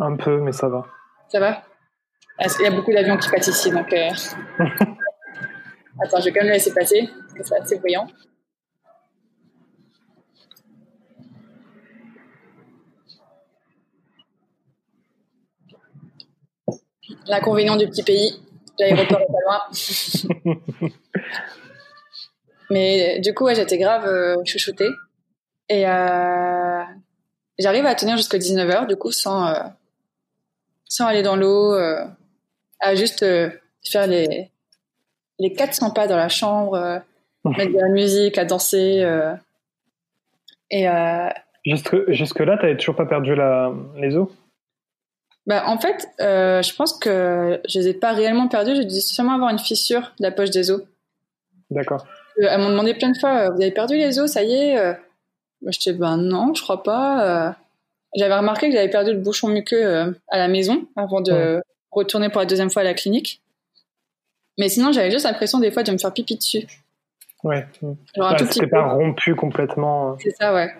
[0.00, 0.84] Un peu, mais ça va.
[1.28, 1.62] Ça va?
[2.40, 3.92] Il y a beaucoup d'avions qui passent ici, donc.
[3.92, 4.10] Euh...
[6.02, 8.06] Attends, je vais quand même le laisser passer, parce que c'est assez bruyant.
[17.28, 18.42] L'inconvénient du petit pays,
[18.78, 20.90] l'aéroport est pas loin.
[22.70, 24.90] Mais du coup, ouais, j'étais grave euh, chouchoutée.
[25.68, 26.82] Et euh,
[27.58, 29.62] j'arrive à tenir jusqu'à 19h, du coup, sans, euh,
[30.84, 31.74] sans aller dans l'eau.
[31.74, 32.04] Euh,
[32.80, 33.24] à juste
[33.84, 34.50] faire les,
[35.38, 37.00] les 400 pas dans la chambre,
[37.44, 39.02] mettre de la musique, à danser.
[40.70, 40.86] Et,
[41.64, 44.28] Jusque, jusque-là, tu n'avais toujours pas perdu la, les os?
[45.46, 48.76] Bah, En fait, je pense que je les ai pas réellement perdus.
[48.76, 50.82] J'ai dû seulement avoir une fissure de la poche des os.
[51.70, 52.06] D'accord.
[52.40, 54.96] Elles m'ont demandé plein de fois, vous avez perdu les os, ça y est
[55.66, 57.56] Je disais, ben non, je crois pas.
[58.14, 61.60] J'avais remarqué que j'avais perdu le bouchon muqueux à la maison avant de,
[61.96, 63.40] retourner pour la deuxième fois à la clinique.
[64.58, 66.66] Mais sinon, j'avais juste l'impression des fois de me faire pipi dessus.
[67.42, 67.66] Ouais.
[67.82, 70.12] Genre un tout pas rompu complètement.
[70.12, 70.16] Euh.
[70.20, 70.72] C'est ça, ouais.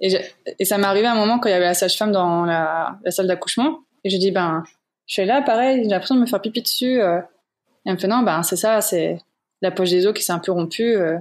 [0.00, 0.18] Et,
[0.58, 2.98] et ça m'est arrivé à un moment quand il y avait la sage-femme dans la,
[3.08, 3.80] salle d'accouchement.
[4.04, 4.64] Et je dis, ben,
[5.06, 7.00] je suis là, pareil, j'ai l'impression de me faire pipi dessus.
[7.00, 7.18] Euh.
[7.18, 9.18] Et elle me fait, non, ben, c'est ça, c'est
[9.62, 10.96] la poche des os qui s'est un peu rompue.
[10.96, 11.18] Euh.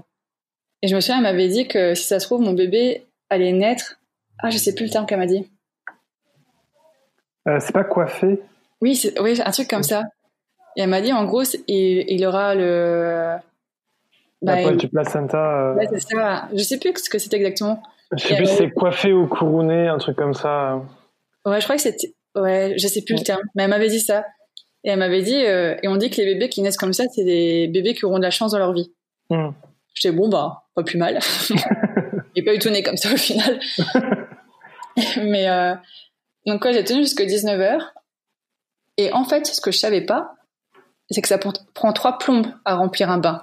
[0.82, 3.52] Et je me souviens, elle m'avait dit que si ça se trouve, mon bébé allait
[3.52, 4.00] naître.
[4.42, 5.50] Ah, je sais plus le terme qu'elle m'a dit.
[7.46, 8.40] c'est pas coiffé?
[8.82, 10.04] Oui, oui, un truc comme ça.
[10.78, 13.36] Et elle m'a dit, en gros, il, il aura le.
[14.42, 15.72] Bah, la poche du placenta.
[15.72, 15.76] Euh...
[15.76, 16.48] Ouais, c'est ça.
[16.54, 17.84] Je sais plus ce que c'était exactement.
[18.16, 20.82] Je sais plus si c'est coiffé ou couronné, un truc comme ça.
[21.46, 22.14] Ouais, je crois que c'était.
[22.36, 23.42] Ouais, je sais plus le terme.
[23.56, 24.26] Mais elle m'avait dit ça.
[24.84, 27.04] Et elle m'avait dit, euh, et on dit que les bébés qui naissent comme ça,
[27.14, 28.94] c'est des bébés qui auront de la chance dans leur vie.
[29.30, 29.50] Hmm.
[29.94, 31.20] J'étais bon, bah, pas plus mal.
[32.36, 33.60] J'ai pas eu tout né comme ça au final.
[35.18, 35.76] mais euh,
[36.46, 37.82] donc quoi, j'ai tenu jusqu'à 19h.
[38.98, 40.36] Et en fait, ce que je savais pas,
[41.10, 43.42] c'est que ça prend trois plombes à remplir un bain.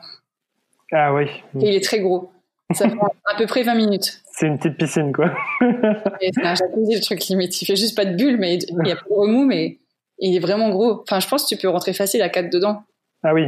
[0.93, 1.25] Ah oui.
[1.61, 2.31] Et il est très gros.
[2.73, 4.23] Ça prend à peu près 20 minutes.
[4.33, 5.33] C'est une petite piscine, quoi.
[5.61, 7.61] c'est un jacuzzi, le truc limite.
[7.61, 9.79] Il fait juste pas de bulles, mais il y a pas de remous, mais
[10.19, 11.03] il est vraiment gros.
[11.03, 12.83] Enfin, je pense que tu peux rentrer facile à 4 dedans.
[13.23, 13.47] Ah oui.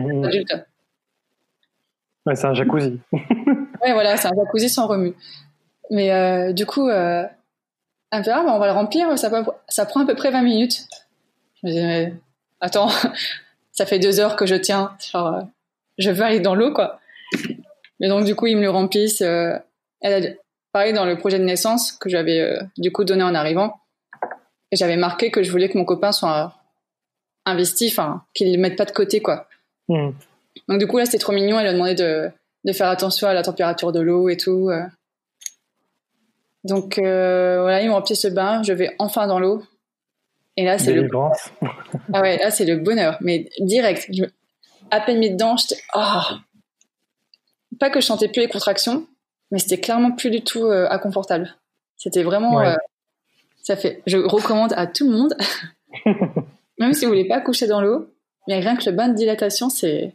[2.26, 3.00] Ouais, c'est un jacuzzi.
[3.12, 5.14] ouais, voilà, c'est un jacuzzi sans remue.
[5.90, 7.24] Mais euh, du coup, euh,
[8.12, 9.30] un peu, ah, bah, on va le remplir, ça,
[9.68, 10.86] ça prend à peu près 20 minutes.
[11.62, 12.12] Je me dis, mais,
[12.60, 12.90] attends,
[13.72, 15.42] ça fait deux heures que je tiens, genre, euh,
[15.96, 17.00] je veux aller dans l'eau, quoi.
[18.00, 19.22] Mais donc, du coup, ils me le remplissent.
[19.22, 19.58] Euh,
[20.72, 23.80] pareil, dans le projet de naissance que j'avais, du coup, donné en arrivant,
[24.70, 26.57] et j'avais marqué que je voulais que mon copain soit
[27.48, 29.46] investi, enfin, qu'il ne mette pas de côté, quoi.
[29.88, 30.10] Hmm.
[30.68, 31.58] Donc, du coup, là, c'était trop mignon.
[31.58, 32.30] Elle a demandé de,
[32.64, 34.70] de faire attention à la température de l'eau et tout.
[36.64, 39.62] Donc euh, voilà, ils m'ont rempli ce bain, je vais enfin dans l'eau.
[40.56, 41.08] Et là, c'est le
[42.12, 44.06] ah ouais, là c'est le bonheur, mais direct.
[44.12, 44.24] Je...
[44.90, 46.20] À peine mis dedans, j'étais oh.
[47.78, 49.06] pas que je sentais plus les contractions,
[49.50, 51.54] mais c'était clairement plus du tout euh, inconfortable.
[51.96, 52.74] C'était vraiment euh,
[53.62, 55.36] ça fait je recommande à tout le monde
[56.78, 58.08] même si vous voulez pas coucher dans l'eau,
[58.46, 60.14] mais rien que le bain de dilatation, c'est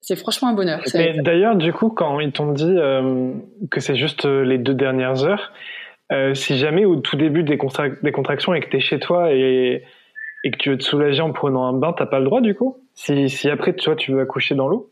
[0.00, 0.80] c'est franchement un bonheur.
[0.94, 3.32] D'ailleurs, du coup, quand ils t'ont dit euh,
[3.70, 5.52] que c'est juste euh, les deux dernières heures,
[6.12, 7.58] euh, si jamais au tout début des,
[8.02, 9.84] des contractions et que tu es chez toi et,
[10.44, 12.54] et, que tu veux te soulager en prenant un bain, t'as pas le droit du
[12.54, 12.78] coup?
[12.94, 14.90] Si, si après toi tu veux accoucher dans l'eau?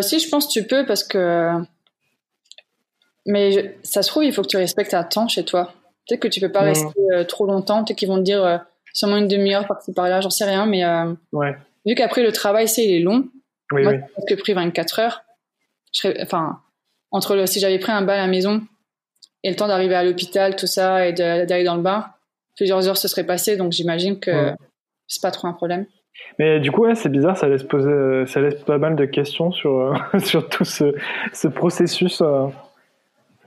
[0.00, 1.50] Si, je pense que tu peux parce que.
[3.26, 5.72] Mais ça se trouve, il faut que tu respectes un temps chez toi.
[6.06, 6.68] Peut-être que tu peux pas mmh.
[6.68, 7.84] rester trop longtemps.
[7.84, 10.66] Peut-être qu'ils vont te dire seulement une demi-heure par-ci par-là, j'en sais rien.
[10.66, 10.84] Mais
[11.32, 11.56] ouais.
[11.86, 13.28] vu qu'après le travail, c'est il est long,
[13.72, 14.24] oui, Moi, oui.
[14.28, 15.22] que pris 24 heures.
[15.92, 16.60] Je enfin,
[17.10, 18.62] entre le, si j'avais pris un bain à la maison
[19.42, 22.06] et le temps d'arriver à l'hôpital, tout ça, et d'aller dans le bain,
[22.56, 24.52] plusieurs heures se seraient passées, donc j'imagine que
[25.06, 25.86] c'est pas trop un problème.
[26.38, 29.50] Mais du coup, ouais, c'est bizarre, ça laisse poser, ça laisse pas mal de questions
[29.50, 30.94] sur, sur tout ce,
[31.32, 32.20] ce processus.
[32.20, 32.46] Euh.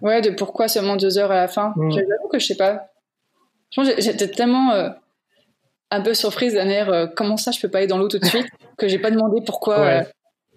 [0.01, 1.73] Ouais, de pourquoi seulement deux heures à la fin.
[1.75, 1.91] Mm.
[1.91, 2.87] J'avoue que je sais pas.
[3.71, 4.89] J'étais tellement euh,
[5.91, 8.17] un peu surprise d'un air euh, comment ça je peux pas aller dans l'eau tout
[8.17, 10.01] de suite que j'ai pas demandé pourquoi euh,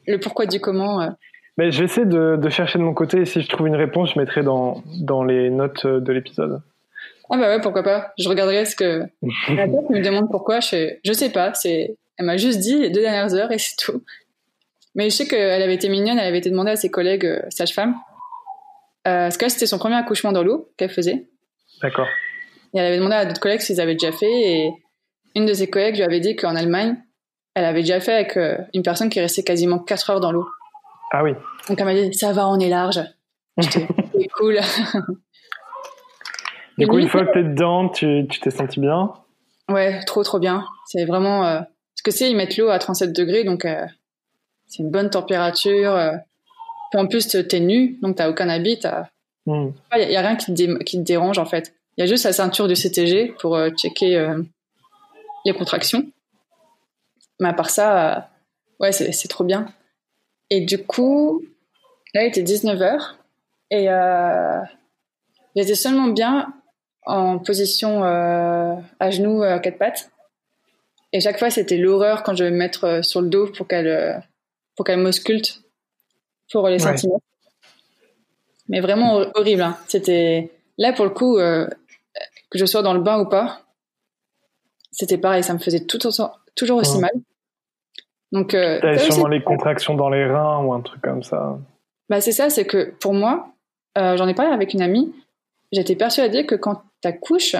[0.06, 1.10] le pourquoi du comment euh.
[1.58, 3.76] mais je vais essayer de, de, chercher de mon côté et si je trouve une
[3.76, 6.62] réponse je mettrai dans dans les notes de l'épisode.
[7.30, 9.02] Ah bah ouais pourquoi pas je regarderai ce que
[9.48, 12.90] la tête me demande pourquoi je je sais pas c'est elle m'a juste dit les
[12.90, 14.02] deux dernières heures et c'est tout.
[14.94, 17.96] Mais je sais qu'elle avait été mignonne elle avait été demandée à ses collègues sages-femmes.
[19.02, 21.26] Parce que c'était son premier accouchement dans l'eau qu'elle faisait.
[21.82, 22.06] D'accord.
[22.72, 24.70] Et elle avait demandé à d'autres collègues s'ils avaient déjà fait et
[25.34, 26.96] une de ses collègues lui avait dit qu'en Allemagne,
[27.54, 30.46] elle avait déjà fait avec euh, une personne qui restait quasiment 4 heures dans l'eau.
[31.12, 31.32] Ah oui.
[31.68, 33.00] Donc elle m'a dit, ça va, on est large.
[33.60, 33.86] c'est
[34.36, 34.58] cool.
[36.78, 39.12] du coup, une fois que t'es dedans, tu t'es senti bien?
[39.68, 40.64] Ouais, trop trop bien.
[40.86, 41.46] C'est vraiment...
[41.46, 41.60] Euh...
[41.94, 43.86] Ce que c'est, ils mettent l'eau à 37 degrés, donc euh,
[44.66, 45.92] c'est une bonne température.
[45.92, 46.12] Euh.
[46.90, 48.80] Puis en plus, t'es nu, donc t'as aucun habit.
[49.46, 49.72] Il n'y hmm.
[49.90, 51.74] a, a, rien qui te, qui te dérange en fait.
[51.96, 54.34] Il y a juste la ceinture du CTG pour checker
[55.44, 56.06] les contractions.
[57.40, 58.20] Mais à part ça, euh,
[58.80, 59.66] ouais, c'est trop bien.
[60.50, 61.42] Et du coup,
[62.14, 63.16] là, il était 19h.
[63.70, 64.60] Et euh,
[65.56, 66.52] j'étais seulement bien
[67.06, 70.10] en position euh, à genoux, à quatre pattes.
[71.12, 74.22] Et chaque fois, c'était l'horreur quand je vais me mettre sur le dos pour qu'elle
[74.74, 75.62] pour qu'elle m'ausculte
[76.50, 77.22] pour les sentiments.
[78.68, 79.62] Mais vraiment horrible.
[79.62, 79.78] Hein.
[79.86, 83.64] C'était là pour le coup, que je sois dans le bain ou pas,
[84.94, 87.12] c'était pareil, ça me faisait tout toujours aussi mal.
[88.32, 91.58] Donc, euh, T'avais sûrement les contractions dans les reins ou un truc comme ça.
[92.08, 93.54] Bah c'est ça, c'est que pour moi,
[93.96, 95.14] euh, j'en ai parlé avec une amie,
[95.72, 97.56] j'étais persuadée que quand t'accouches,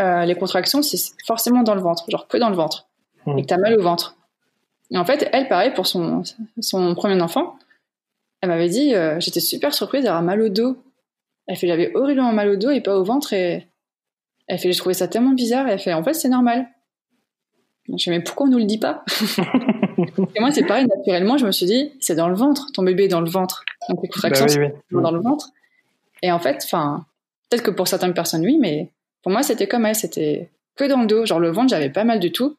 [0.00, 2.88] euh, les contractions c'est forcément dans le ventre, genre que dans le ventre,
[3.26, 3.38] hmm.
[3.38, 4.16] et que t'as mal au ventre.
[4.90, 6.22] Et en fait, elle, pareil pour son
[6.60, 7.56] son premier enfant,
[8.40, 10.76] elle m'avait dit, euh, j'étais super surprise d'avoir mal au dos.
[11.46, 13.68] Elle fait, j'avais horriblement mal au dos et pas au ventre et
[14.46, 15.68] elle fait, je trouvais ça tellement bizarre.
[15.68, 16.66] Et elle fait, en fait, c'est normal.
[17.88, 19.04] Je fais, mais pourquoi on nous le dit pas?
[20.34, 22.70] Et moi, c'est pareil, naturellement, je me suis dit, c'est dans le ventre.
[22.72, 23.64] Ton bébé est dans le ventre.
[23.88, 24.46] Donc les contractions
[24.90, 25.50] bah dans le ventre.
[26.22, 27.04] Et en fait, enfin,
[27.50, 28.90] peut-être que pour certaines personnes, oui, mais
[29.22, 29.94] pour moi, c'était comme elle.
[29.94, 31.26] C'était que dans le dos.
[31.26, 32.56] Genre, le ventre, j'avais pas mal du tout.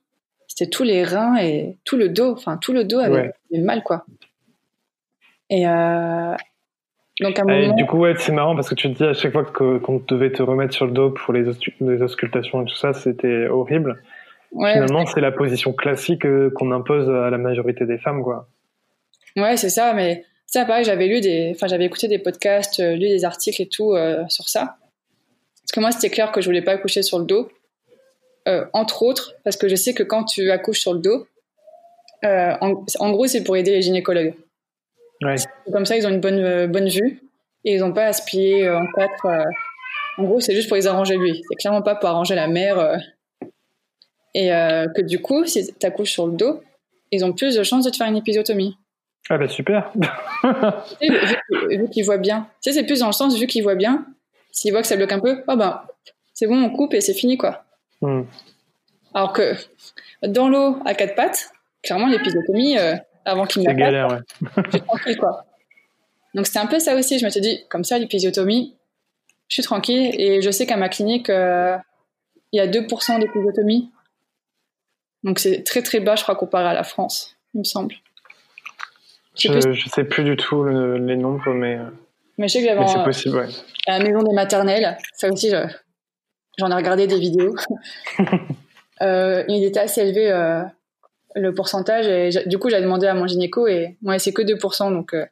[0.48, 2.34] C'était tous les reins et tout le dos.
[2.34, 4.06] Enfin, tout le dos avait mal, quoi.
[5.50, 6.36] Et, euh,
[7.20, 10.32] du coup, ouais, c'est marrant parce que tu te dis à chaque fois qu'on devait
[10.32, 11.44] te remettre sur le dos pour les,
[11.82, 14.02] les auscultations et tout ça, c'était horrible.
[14.52, 18.48] Finalement, c'est la position classique euh, qu'on impose à la majorité des femmes, quoi.
[19.36, 22.94] Ouais, c'est ça, mais ça, pareil, j'avais lu des, enfin, j'avais écouté des podcasts, euh,
[22.94, 24.78] lu des articles et tout euh, sur ça.
[25.64, 27.50] Parce que moi, c'était clair que je voulais pas accoucher sur le dos.
[28.48, 31.26] Euh, entre autres, parce que je sais que quand tu accouches sur le dos,
[32.26, 34.34] euh, en, en, gros, c'est pour aider les gynécologues.
[35.22, 35.36] Ouais.
[35.72, 37.22] Comme ça, ils ont une bonne, euh, bonne vue
[37.66, 39.26] et ils n'ont pas à se plier en quatre.
[40.18, 41.42] en gros, c'est juste pour les arranger lui.
[41.50, 43.00] C'est clairement pas pour arranger la mère.
[44.34, 46.62] et que du coup, si tu accouches sur le dos,
[47.12, 48.78] ils ont plus de chances de te faire une épisiotomie.
[49.30, 49.94] Ah bah super
[51.02, 52.50] vu, vu qu'ils voient bien.
[52.62, 54.06] Tu sais, c'est plus dans le sens, vu qu'ils voient bien,
[54.52, 55.82] s'ils voient que ça bloque un peu, oh ben,
[56.34, 57.64] c'est bon, on coupe et c'est fini, quoi.
[58.02, 58.24] Hmm.
[59.14, 59.54] Alors que
[60.24, 61.52] dans l'eau à quatre pattes,
[61.84, 62.96] clairement, l'épisiotomie, euh,
[63.26, 64.20] avant qu'il me C'est galère, ouais.
[64.66, 65.46] je suis tranquille, quoi.
[66.34, 68.76] Donc c'était un peu ça aussi, je me suis dit, comme ça, l'épisiotomie,
[69.50, 71.78] je suis tranquille et je sais qu'à ma clinique, euh,
[72.52, 73.92] il y a 2% d'épisiotomie.
[75.24, 77.96] Donc c'est très très bas, je crois, comparé à la France, il me semble.
[79.38, 81.78] Je, je sais plus du tout le, les nombres, mais.
[81.78, 81.86] euh,
[82.38, 83.48] Mais je sais que j'avais c'est possible, ouais.
[83.88, 85.74] à la maison des maternelles, ça aussi, je-
[86.58, 87.56] j'en ai regardé des vidéos.
[89.02, 90.64] euh, il était assez élevé euh,
[91.36, 94.94] le pourcentage et du coup j'avais demandé à mon gynéco et moi c'est que 2%
[94.94, 95.26] donc euh,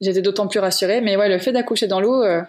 [0.00, 1.00] j'étais d'autant plus rassurée.
[1.00, 2.42] Mais ouais, le fait d'accoucher dans l'eau, euh,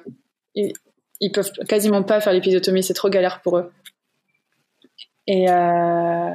[0.56, 0.74] ils,
[1.20, 3.72] ils peuvent quasiment pas faire l'épisiotomie, c'est trop galère pour eux.
[5.28, 6.32] Et euh,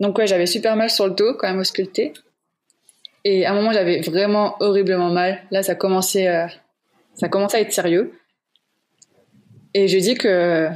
[0.00, 2.12] donc ouais, j'avais super mal sur le dos quand même ausculté.
[3.24, 5.42] Et à un moment, j'avais vraiment horriblement mal.
[5.50, 6.46] Là, ça commençait,
[7.14, 8.12] ça commençait à être sérieux.
[9.74, 10.68] Et je dis que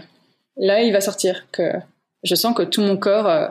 [0.57, 1.47] là, il va sortir.
[1.53, 1.71] Que
[2.23, 3.49] je sens que tout mon corps euh,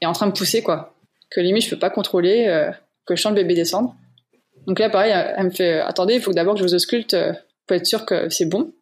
[0.00, 0.94] est en train de pousser, quoi.
[1.30, 2.70] Que limite, je peux pas contrôler, euh,
[3.06, 3.94] que je sens le bébé descendre.
[4.66, 6.74] Donc là, pareil, elle elle me fait attendez, il faut que d'abord que je vous
[6.74, 7.32] ausculte euh,
[7.66, 8.72] pour être sûr que c'est bon.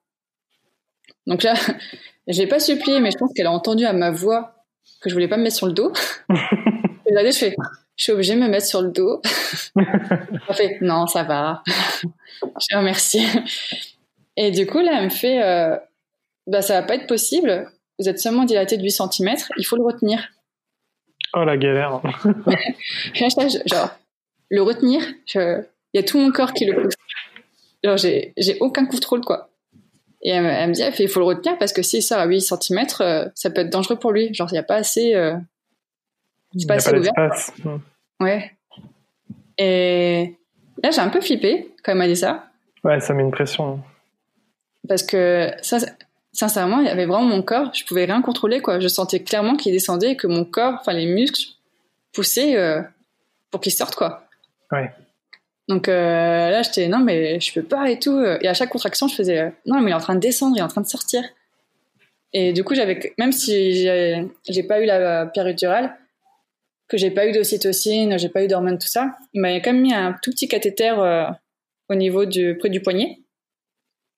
[1.26, 1.54] Donc là,
[2.26, 4.54] je l'ai pas supplié, mais je pense qu'elle a entendu à ma voix
[5.00, 5.92] que je voulais pas me mettre sur le dos.
[6.30, 7.54] et là, je fais
[7.98, 9.20] je suis obligée de me mettre sur le dos.
[9.76, 11.64] Elle fait non, ça va.
[12.40, 13.26] je remercie.
[14.36, 15.76] Et du coup, là, elle me fait euh,
[16.46, 17.68] bah, ça va pas être possible.
[17.98, 20.28] Vous êtes seulement dilaté de 8 cm, il faut le retenir.
[21.34, 22.00] Oh la galère.
[23.14, 23.90] Genre,
[24.50, 25.02] le retenir,
[25.34, 26.94] il y a tout mon corps qui le pousse.
[27.84, 29.50] Genre, j'ai j'ai aucun contrôle, quoi.
[30.22, 32.26] Et elle, me- elle me dit, il faut le retenir parce que si ça à
[32.26, 32.86] 8 cm,
[33.34, 34.32] ça peut être dangereux pour lui.
[34.34, 35.14] Genre, il n'y a pas assez.
[35.14, 35.36] euh,
[36.54, 37.12] Il pas n'y a assez pas ouvert.
[37.64, 37.78] Hmm.
[38.24, 38.52] Ouais.
[39.58, 40.36] Et
[40.82, 42.46] là, j'ai un peu flippé quand elle m'a dit ça.
[42.84, 43.80] Ouais, ça met une pression.
[44.88, 45.78] Parce que, ça,
[46.32, 48.80] sincèrement, il y avait vraiment mon corps, je pouvais rien contrôler, quoi.
[48.80, 51.42] Je sentais clairement qu'il descendait et que mon corps, enfin, les muscles
[52.12, 52.82] poussaient euh,
[53.50, 54.28] pour qu'il sorte, quoi.
[54.72, 54.90] Ouais.
[55.68, 58.22] Donc euh, là, j'étais, non, mais je peux pas et tout.
[58.40, 60.56] Et à chaque contraction, je faisais, euh, non, mais il est en train de descendre,
[60.56, 61.22] il est en train de sortir.
[62.32, 65.96] Et du coup, j'avais, même si j'ai j'ai pas eu la péridurale,
[66.88, 69.82] que j'ai pas eu d'ocytocine, j'ai pas eu d'hormones, tout ça, il m'avait quand même
[69.82, 71.26] mis un tout petit cathéter euh,
[71.88, 73.20] au niveau du, près du poignet.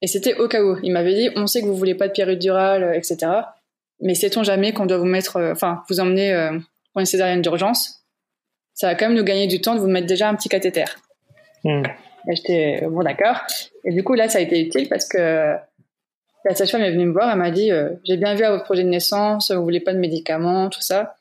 [0.03, 0.79] Et c'était au cas où.
[0.83, 3.19] Il m'avait dit, on sait que vous voulez pas de péridurale, euh, etc.
[4.01, 6.59] Mais sait-on jamais qu'on doit vous mettre, euh, enfin, vous emmener euh,
[6.93, 8.07] pour une césarienne d'urgence?
[8.75, 10.87] Ça va quand même nous gagner du temps de vous mettre déjà un petit cathéter.
[11.65, 11.83] Hmm.
[12.29, 13.41] Et j'étais, euh, bon, d'accord.
[13.85, 15.55] Et du coup, là, ça a été utile parce que
[16.45, 18.65] la sage-femme est venue me voir, elle m'a dit, euh, j'ai bien vu à votre
[18.65, 21.17] projet de naissance, vous voulez pas de médicaments, tout ça.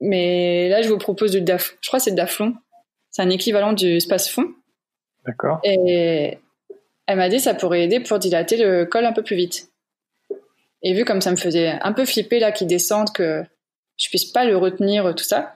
[0.00, 1.76] Mais là, je vous propose du DAF.
[1.80, 2.54] Je crois que c'est le Daflon.
[3.10, 4.52] C'est un équivalent du Spasfon.
[5.24, 5.60] D'accord.
[5.62, 6.38] Et
[7.06, 9.70] elle m'a dit ça pourrait aider pour dilater le col un peu plus vite.
[10.82, 13.42] Et vu comme ça me faisait un peu flipper là qu'il descende, que
[13.96, 15.54] je puisse pas le retenir, tout ça,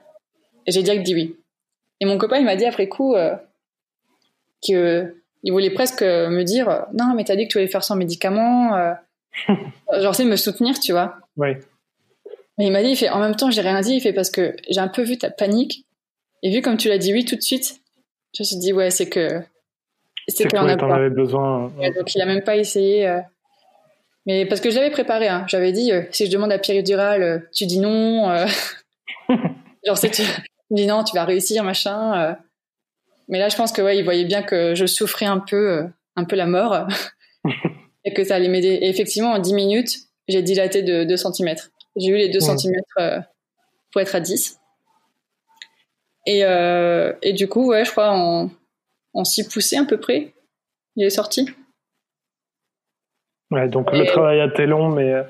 [0.66, 1.36] j'ai direct dit oui.
[2.01, 3.34] Et mon copain il m'a dit après coup euh,
[4.66, 7.96] que il voulait presque me dire non mais t'as dit que tu allais faire sans
[7.96, 8.94] médicaments, euh,
[10.01, 11.16] genre c'est me soutenir tu vois.
[11.36, 11.61] Ouais.
[12.57, 14.30] Mais il m'a dit il fait en même temps j'ai rien dit il fait parce
[14.30, 15.86] que j'ai un peu vu ta panique
[16.42, 17.80] et vu comme tu l'as dit oui tout de suite,
[18.34, 19.42] je me suis dit ouais c'est que
[20.28, 21.72] C'est qu'on a ouais, t'en besoin.
[21.78, 23.08] Ouais, donc il a même pas essayé.
[23.08, 23.20] euh.
[24.26, 25.46] Mais parce que je l'avais préparé, hein.
[25.48, 28.28] j'avais dit euh, si je demande la péridurale, euh, tu dis non.
[28.30, 28.46] euh.
[29.86, 30.22] Genre c'est tu
[30.70, 32.36] dis non, tu vas réussir machin.
[33.28, 36.24] Mais là je pense que ouais, il voyait bien que je souffrais un peu, un
[36.24, 36.86] peu la mort
[38.04, 38.74] et que ça allait m'aider.
[38.82, 39.96] Et effectivement en 10 minutes,
[40.28, 41.54] j'ai dilaté de 2 cm.
[41.96, 42.58] J'ai eu les 2 Mm.
[42.58, 43.22] cm
[43.92, 44.58] pour être à 10.
[46.26, 46.40] Et,
[47.22, 48.50] et du coup, ouais, je crois en,
[49.14, 50.34] en 6 poussées à peu près,
[50.96, 51.48] il est sorti.
[53.50, 55.22] Ouais, donc Et- le travail a été long, mais, euh,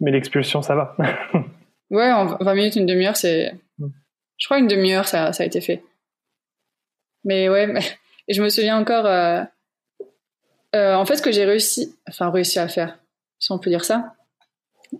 [0.00, 0.96] mais l'expulsion, ça va.
[1.90, 3.52] Ouais, en 20 minutes, une demi-heure, c'est.
[3.78, 3.88] Mm.
[4.38, 5.84] Je crois une demi-heure, ça, ça a été fait.
[7.24, 7.82] Mais ouais, mais...
[8.28, 9.06] et je me souviens encore.
[9.06, 9.42] euh,
[10.74, 12.98] euh, en fait, ce que j'ai réussi, enfin réussi à faire,
[13.38, 14.14] si on peut dire ça,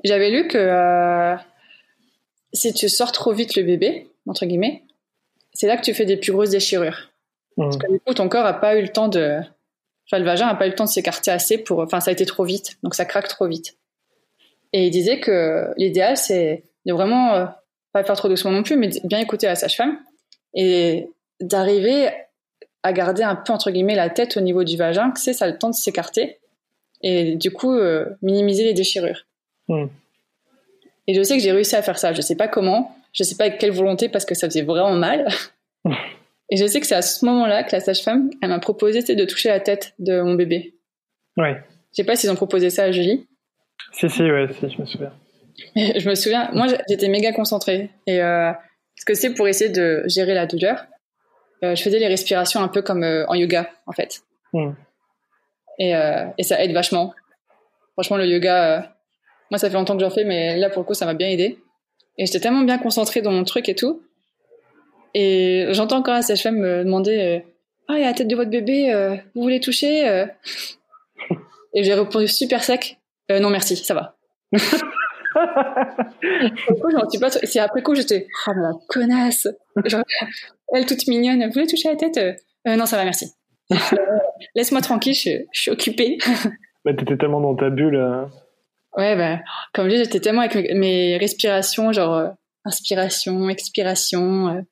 [0.05, 1.35] j'avais lu que euh,
[2.53, 4.85] si tu sors trop vite le bébé, entre guillemets,
[5.53, 7.11] c'est là que tu fais des plus grosses déchirures.
[7.57, 9.39] Parce que du coup, ton corps a pas eu le temps de,
[10.07, 12.13] enfin, le vagin n'a pas eu le temps de s'écarter assez pour, enfin, ça a
[12.13, 13.77] été trop vite, donc ça craque trop vite.
[14.73, 17.47] Et il disait que l'idéal, c'est de vraiment euh,
[17.93, 19.99] pas faire trop doucement non plus, mais bien écouter la sage-femme
[20.53, 21.09] et
[21.41, 22.11] d'arriver
[22.83, 25.47] à garder un peu entre guillemets la tête au niveau du vagin, que c'est ça
[25.47, 26.39] a le temps de s'écarter
[27.03, 29.27] et du coup euh, minimiser les déchirures.
[29.69, 29.87] Hmm.
[31.07, 32.13] Et je sais que j'ai réussi à faire ça.
[32.13, 34.95] Je sais pas comment, je sais pas avec quelle volonté parce que ça faisait vraiment
[34.95, 35.29] mal.
[36.51, 39.25] et je sais que c'est à ce moment-là que la sage-femme, elle m'a proposé de
[39.25, 40.75] toucher la tête de mon bébé.
[41.37, 41.63] Ouais.
[41.93, 43.27] Je sais pas s'ils ont proposé ça à Julie.
[43.93, 45.13] Si, si, ouais, si, je me souviens.
[45.77, 47.91] je me souviens, moi j'étais méga concentrée.
[48.07, 48.53] Et euh,
[48.97, 50.87] ce que c'est pour essayer de gérer la douleur,
[51.63, 54.23] euh, je faisais les respirations un peu comme euh, en yoga, en fait.
[54.53, 54.73] Hmm.
[55.79, 57.13] Et, euh, et, ça aide vachement.
[57.95, 58.97] Franchement, le yoga,
[59.51, 61.29] moi ça fait longtemps que j'en fais, mais là pour le coup ça m'a bien
[61.29, 61.59] aidé.
[62.19, 64.03] Et j'étais tellement bien concentrée dans mon truc et tout.
[65.15, 67.45] Et j'entends encore la sage-femme me demander
[67.89, 68.93] Ah, il y a la tête de votre bébé,
[69.35, 70.27] vous voulez toucher
[71.75, 72.99] Et j'ai répondu super sec
[73.31, 74.17] Non, merci, ça va.
[77.45, 79.49] C'est après coup, j'étais, oh la connasse.
[80.73, 83.33] elle toute mignonne, vous voulez toucher la tête euh, Non, ça va, merci.
[84.55, 86.19] Laisse-moi tranquille, je, suis occupée.
[86.85, 87.97] bah, t'étais tellement dans ta bulle.
[87.97, 88.25] Euh.
[88.97, 89.41] Ouais, bah,
[89.73, 92.29] comme je dis, j'étais tellement avec mes, respirations, genre euh,
[92.65, 94.65] inspiration, expiration.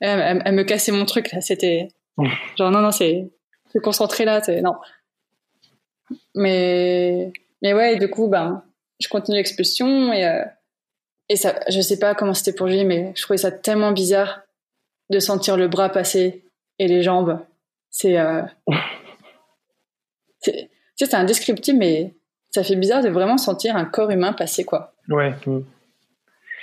[0.00, 1.40] Elle, elle, me cassait mon truc, là.
[1.40, 1.88] C'était
[2.56, 3.30] genre, non, non, c'est
[3.72, 4.74] se concentrer là, non.
[6.34, 7.32] Mais,
[7.62, 8.64] mais ouais, du coup, ben,
[8.98, 10.44] je continue l'expulsion et, euh,
[11.28, 14.42] et ça, je sais pas comment c'était pour lui, mais je trouvais ça tellement bizarre
[15.10, 16.44] de sentir le bras passer
[16.78, 17.38] et les jambes.
[17.90, 18.42] C'est, euh,
[20.40, 22.14] c'est, indescriptible, mais
[22.50, 24.94] ça fait bizarre de vraiment sentir un corps humain passer, quoi.
[25.08, 25.32] Ouais.
[25.46, 25.60] Je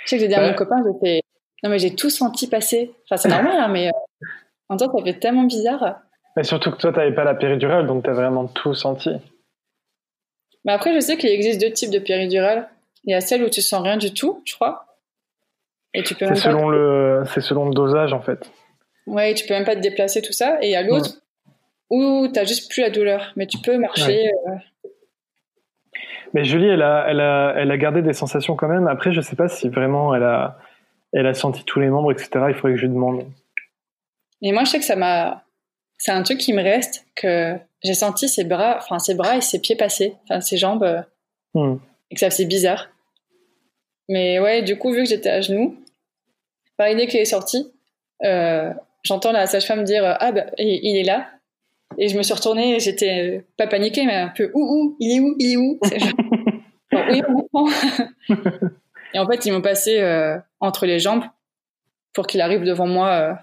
[0.06, 1.22] sais que j'ai dit à mon copain, j'ai
[1.62, 2.92] non mais j'ai tout senti passer.
[3.04, 4.26] Enfin, c'est normal, hein, mais euh,
[4.68, 6.00] en temps, ça fait tellement bizarre.
[6.36, 9.10] Mais surtout que toi, t'avais pas la péridurale, donc t'as vraiment tout senti.
[10.64, 12.68] Mais après, je sais qu'il existe deux types de péridurale.
[13.04, 14.86] Il y a celle où tu sens rien du tout, je crois.
[15.94, 18.50] Et tu peux c'est selon le, c'est selon le dosage en fait.
[19.06, 20.58] Ouais, tu peux même pas te déplacer tout ça.
[20.60, 21.22] Et il y a l'autre
[21.90, 24.28] où tu as juste plus la douleur, mais tu peux marcher.
[24.28, 24.90] Euh.
[26.34, 28.86] Mais Julie, elle a, elle a, elle a gardé des sensations quand même.
[28.86, 30.58] Après, je sais pas si vraiment elle a,
[31.12, 32.28] elle a senti tous les membres, etc.
[32.48, 33.24] Il faudrait que je lui demande.
[34.42, 35.44] Et moi, je sais que ça m'a,
[35.96, 39.40] c'est un truc qui me reste que j'ai senti ses bras, enfin ses bras et
[39.40, 41.02] ses pieds passer, enfin ses jambes, euh,
[41.54, 41.78] hmm.
[42.10, 42.88] et que ça faisait bizarre.
[44.08, 45.76] Mais ouais, du coup, vu que j'étais à genoux,
[46.76, 47.70] par idée qu'il est sorti,
[48.24, 51.28] euh, j'entends la sage-femme dire ah bah il, est là,
[51.98, 54.96] et je me suis retournée, et j'étais euh, pas paniquée, mais un peu où où,
[55.00, 55.80] il est où, il est où?
[56.90, 57.66] Oui, on
[59.14, 60.02] et en fait, ils m'ont passé
[60.60, 61.24] entre les jambes
[62.12, 63.38] pour qu'il arrive devant moi.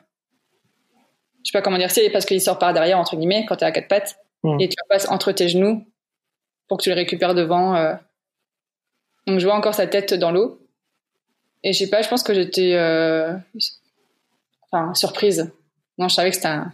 [1.44, 3.66] je sais pas comment dire, c'est parce qu'il sort par derrière entre guillemets quand t'es
[3.66, 4.62] à quatre pattes Mm.
[4.62, 5.86] et tu le passes entre tes genoux
[6.68, 7.76] pour que tu le récupères devant.
[7.76, 7.96] Euh.
[9.28, 10.62] Donc je vois encore sa tête dans l'eau.
[11.64, 13.34] Et je sais pas, je pense que j'étais euh,
[14.72, 15.52] enfin, surprise.
[15.98, 16.72] Non, je savais que c'était un,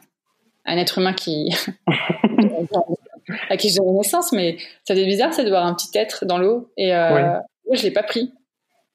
[0.65, 1.55] être humain qui
[3.49, 6.37] à qui je naissance, mais ça fait bizarre c'est de voir un petit être dans
[6.37, 6.69] l'eau.
[6.75, 7.37] Et euh,
[7.67, 8.33] moi, je l'ai pas pris.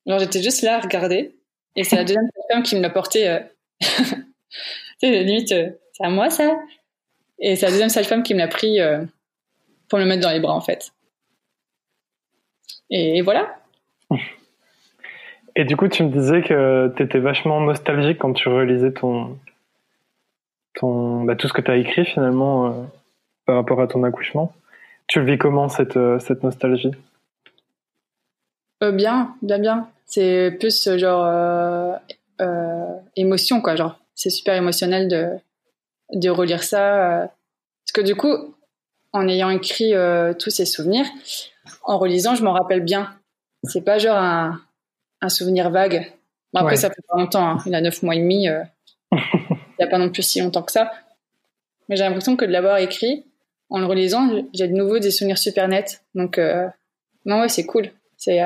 [0.06, 1.34] Alors j'étais juste là à regarder.
[1.74, 3.28] Et c'est la deuxième femme qui me l'a porté.
[3.28, 3.40] Euh...
[3.80, 3.86] tu
[5.00, 6.56] sais, limite, c'est à moi ça
[7.38, 9.04] et c'est la deuxième sage-femme qui me l'a pris euh,
[9.88, 10.92] pour me le mettre dans les bras, en fait.
[12.90, 13.56] Et, voilà.
[15.54, 19.38] Et du coup, tu me disais que tu étais vachement nostalgique quand tu relisais ton,
[20.74, 22.84] ton, bah, tout ce que tu as écrit finalement euh,
[23.44, 24.52] par rapport à ton accouchement.
[25.08, 26.92] Tu le vis comment cette, euh, cette nostalgie?
[28.80, 29.88] Bien, bien, bien.
[30.06, 31.98] C'est plus genre
[33.16, 33.76] émotion, quoi.
[33.76, 35.30] Genre, c'est super émotionnel de,
[36.12, 37.22] de relire ça.
[37.22, 37.26] Euh,
[37.84, 38.54] parce que du coup,
[39.12, 41.06] en ayant écrit euh, tous ces souvenirs,
[41.82, 43.14] en relisant, je m'en rappelle bien.
[43.64, 44.60] C'est pas genre un,
[45.20, 46.12] un souvenir vague.
[46.52, 47.48] Bon, après, ça fait pas longtemps.
[47.48, 47.58] Hein.
[47.66, 48.48] Il a neuf mois et demi.
[48.48, 48.62] Euh,
[49.12, 50.92] il n'y a pas non plus si longtemps que ça.
[51.88, 53.24] Mais j'ai l'impression que de l'avoir écrit,
[53.70, 56.02] en le relisant, j'ai de nouveau des souvenirs super nets.
[56.14, 56.40] Donc,
[57.24, 57.90] non, ouais, c'est cool.
[58.16, 58.40] C'est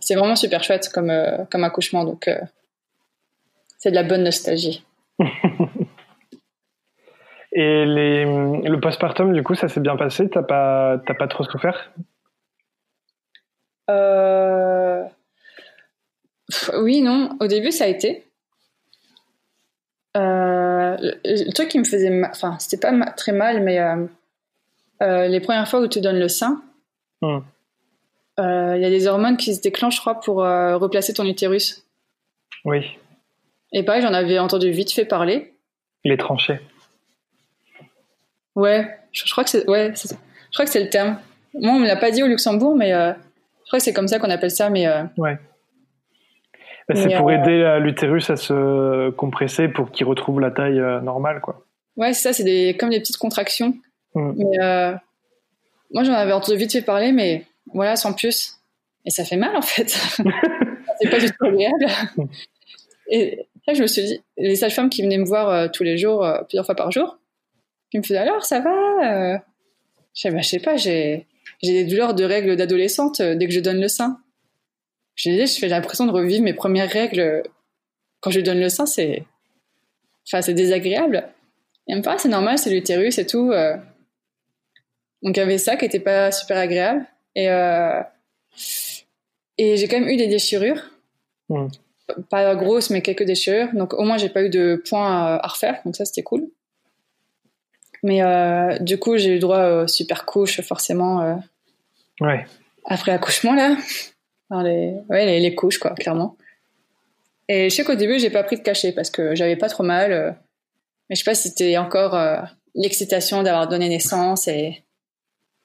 [0.00, 1.12] c'est vraiment super chouette comme,
[1.50, 2.04] comme accouchement.
[2.04, 2.30] Donc,
[3.78, 4.84] c'est de la bonne nostalgie.
[7.52, 10.28] Et les, le postpartum, du coup, ça s'est bien passé?
[10.28, 11.92] T'as pas, pas trop souffert?
[13.90, 15.02] Euh...
[16.78, 17.36] Oui, non.
[17.40, 18.24] Au début, ça a été.
[20.16, 24.06] Euh, le truc qui me faisait enfin, c'était pas très mal, mais euh,
[25.02, 26.62] euh, les premières fois où tu donnes le sein,
[27.20, 27.38] hmm.
[28.38, 31.84] Il y a des hormones qui se déclenchent, je crois, pour replacer ton utérus.
[32.64, 32.98] Oui.
[33.72, 35.54] Et pareil, j'en avais entendu vite fait parler.
[36.04, 36.60] Les tranchées.
[38.54, 40.16] Ouais, je, crois que c'est ouais, je
[40.52, 41.18] crois que c'est le terme.
[41.54, 44.08] Moi, on me l'a pas dit au Luxembourg, mais euh, je crois que c'est comme
[44.08, 44.70] ça qu'on appelle ça.
[44.70, 45.38] Mais euh, ouais.
[46.88, 51.64] Bah, c'est pour aider l'utérus à se compresser pour qu'il retrouve la taille normale, quoi.
[51.96, 53.74] Ouais, c'est ça, c'est des, comme des petites contractions.
[54.14, 54.32] Mm.
[54.36, 54.94] Mais
[55.92, 57.44] moi, j'en avais entendu vite fait parler, mais
[57.74, 58.58] voilà, sans plus.
[59.04, 59.88] Et ça fait mal, en fait.
[61.00, 61.86] c'est pas du tout agréable.
[63.10, 66.26] Et là, je me suis dit, les sages-femmes qui venaient me voir tous les jours,
[66.48, 67.18] plusieurs fois par jour,
[67.90, 69.38] qui me faisait alors ça va euh.
[70.14, 71.26] Je sais, bah, je sais pas, j'ai
[71.62, 74.20] des douleurs de règles d'adolescente euh, dès que je donne le sein.
[75.14, 77.44] Je disais, je fais l'impression de revivre mes premières règles
[78.20, 79.24] quand je donne le sein, c'est
[80.26, 81.28] enfin c'est désagréable.
[81.86, 83.52] Et elle me ah, c'est normal, c'est l'utérus et tout.
[83.52, 83.76] Euh.
[85.22, 87.06] Donc il y avait ça qui était pas super agréable
[87.42, 87.48] et
[89.58, 90.82] et j'ai quand même eu des déchirures.
[91.48, 91.68] Hmm.
[92.30, 93.68] Pas grosses, mais quelques déchirures.
[93.74, 96.48] Donc au moins j'ai pas eu de points à refaire, donc ça c'était cool.
[98.02, 101.22] Mais euh, du coup, j'ai eu droit aux super couches, forcément.
[101.22, 101.34] Euh,
[102.20, 102.46] ouais.
[102.84, 103.76] Après l'accouchement, là.
[104.62, 106.36] les, ouais, les, couches, quoi, clairement.
[107.48, 109.82] Et je sais qu'au début, j'ai pas pris de cachet parce que j'avais pas trop
[109.82, 110.12] mal.
[110.12, 110.30] Euh,
[111.08, 112.18] mais je sais pas si c'était encore
[112.74, 114.84] l'excitation d'avoir donné naissance et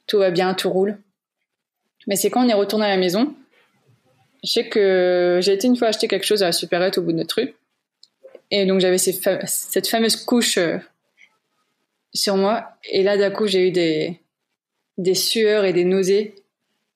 [0.08, 0.98] tout va bien, tout roule.
[2.08, 3.34] Mais c'est quand on est retourné à la maison.
[4.44, 7.12] Je sais que j'ai été une fois acheter quelque chose à la supérette au bout
[7.12, 7.54] de notre rue.
[8.52, 10.60] Et donc j'avais cette fameuse couche
[12.14, 12.70] sur moi.
[12.90, 14.20] Et là, d'un coup, j'ai eu des,
[14.98, 16.36] des sueurs et des nausées.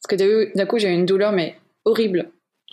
[0.01, 2.29] Parce que d'un coup, j'ai eu une douleur, mais horrible.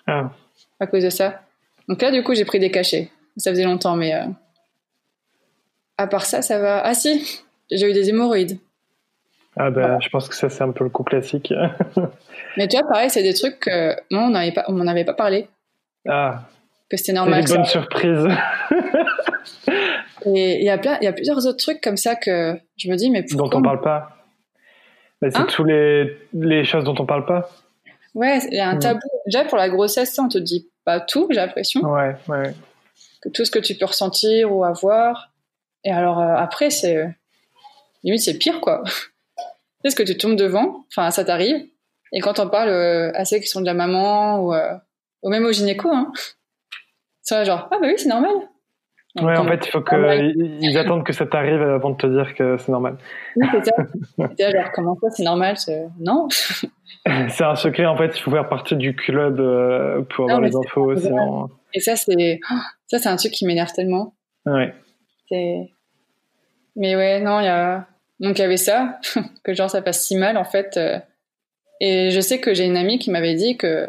[0.06, 0.32] Ah.
[0.80, 1.42] À cause de ça.
[1.88, 3.10] Donc là, du coup, j'ai pris des cachets.
[3.36, 4.14] Ça faisait longtemps, mais.
[4.14, 4.26] Euh,
[5.96, 6.80] à part ça, ça va.
[6.84, 8.58] Ah si, j'ai eu des hémorroïdes.
[9.56, 11.52] Ah ben, je pense que ça, c'est un peu le coup classique.
[12.56, 15.14] mais tu vois, pareil, c'est des trucs que moi, on n'avait pas, on avait pas
[15.14, 15.48] parlé.
[16.08, 16.42] Ah.
[16.90, 17.40] Que c'était normal.
[17.40, 18.26] Une bonne surprise.
[20.26, 22.90] Et il y a plein, il y a plusieurs autres trucs comme ça que je
[22.90, 24.16] me dis, mais pourquoi Dont on parle pas.
[25.22, 27.48] c'est hein tous les, les choses dont on parle pas.
[28.14, 28.80] Ouais, il y a un hmm.
[28.80, 29.08] tabou.
[29.26, 31.80] Déjà, pour la grossesse, on te dit pas tout, j'ai l'impression.
[31.80, 32.54] Ouais, ouais.
[33.22, 35.32] Que tout ce que tu peux ressentir ou avoir.
[35.84, 37.08] Et alors, euh, après, c'est.
[38.02, 38.84] Limite, c'est pire, quoi.
[39.84, 41.56] Tu ce que tu tombes devant, enfin, ça t'arrive.
[42.12, 44.74] Et quand on parle euh, à ceux qui sont déjà maman ou, euh,
[45.22, 46.12] ou même au gynéco, hein,
[47.22, 48.34] c'est genre, ah bah oui, c'est normal.
[49.20, 52.56] Ouais, en fait, il faut qu'ils attendent que ça t'arrive avant de te dire que
[52.56, 52.96] c'est normal.
[53.36, 54.50] Oui, c'est ça.
[54.50, 55.54] genre, comment ça, c'est normal
[56.00, 56.28] Non?
[57.28, 60.56] c'est un secret, en fait, il faut faire partie du club euh, pour avoir les
[60.56, 61.10] infos aussi.
[61.74, 62.40] Et ça, c'est
[62.86, 64.14] ça, c'est un truc qui m'énerve tellement.
[64.46, 64.74] Ouais.
[66.76, 67.86] Mais ouais, non, il y a.
[68.20, 69.00] Donc, il y avait ça,
[69.42, 70.76] que genre, ça passe si mal, en fait.
[70.76, 70.98] Euh.
[71.80, 73.88] Et je sais que j'ai une amie qui m'avait dit que,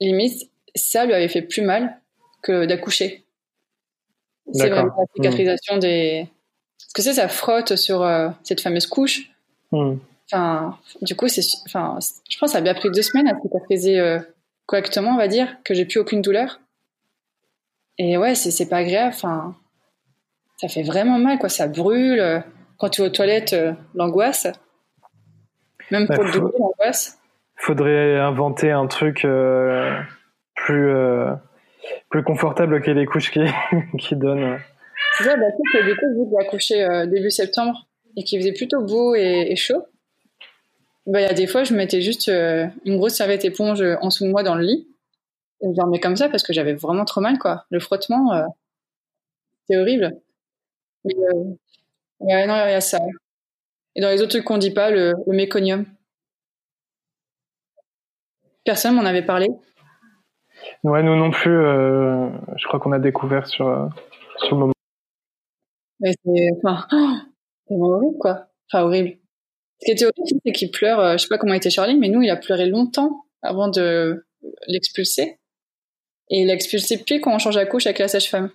[0.00, 2.00] limite, ça lui avait fait plus mal
[2.42, 3.24] que d'accoucher.
[4.52, 6.26] C'est vraiment la cicatrisation des.
[6.78, 9.30] Parce que ça, ça frotte sur euh, cette fameuse couche.
[9.70, 9.96] Hmm.
[10.30, 11.98] Enfin, du coup, c'est, enfin,
[12.28, 14.18] je pense que ça a bien pris deux semaines à cicatriser euh,
[14.66, 16.60] correctement, on va dire, que j'ai plus aucune douleur.
[17.98, 19.12] Et ouais, c'est, c'est pas agréable.
[19.14, 19.54] Enfin,
[20.56, 21.48] ça fait vraiment mal, quoi.
[21.48, 22.42] Ça brûle.
[22.78, 24.46] Quand tu vas aux toilettes, euh, l'angoisse.
[25.90, 27.18] Même pour le double, l'angoisse.
[27.56, 29.26] Faudrait inventer un truc
[30.54, 30.92] plus
[32.08, 33.40] plus confortable que les couches qui,
[33.98, 34.58] qui donnent.
[35.18, 38.82] C'est ça, bah, que du coup, j'ai accouché euh, début septembre et qu'il faisait plutôt
[38.82, 39.84] beau et, chaud,
[41.06, 44.08] bah, il y a des fois, je mettais juste euh, une grosse serviette éponge en
[44.08, 44.88] dessous de moi dans le lit.
[45.62, 47.66] Et je dormais comme ça parce que j'avais vraiment trop mal, quoi.
[47.70, 48.44] Le frottement, euh,
[49.68, 50.12] c'est horrible.
[51.04, 51.14] Mais,
[52.22, 52.98] ouais, non, il y a ça.
[53.94, 55.86] Et dans les autres trucs qu'on dit pas, le, le méconium.
[58.64, 59.48] Personne m'en avait parlé.
[60.84, 61.56] Ouais, nous non plus.
[61.56, 63.86] Euh, je crois qu'on a découvert sur, euh,
[64.38, 64.72] sur le moment.
[66.00, 66.86] Mais c'est, enfin,
[67.68, 68.46] c'est horrible, quoi.
[68.70, 69.18] Enfin, horrible.
[69.80, 71.00] Ce qui était horrible, c'est qu'il pleure.
[71.00, 74.24] Euh, je sais pas comment était Charlie, mais nous, il a pleuré longtemps avant de
[74.68, 75.38] l'expulser.
[76.30, 78.50] Et il l'a expulsé puis quand on change la couche avec la sage-femme.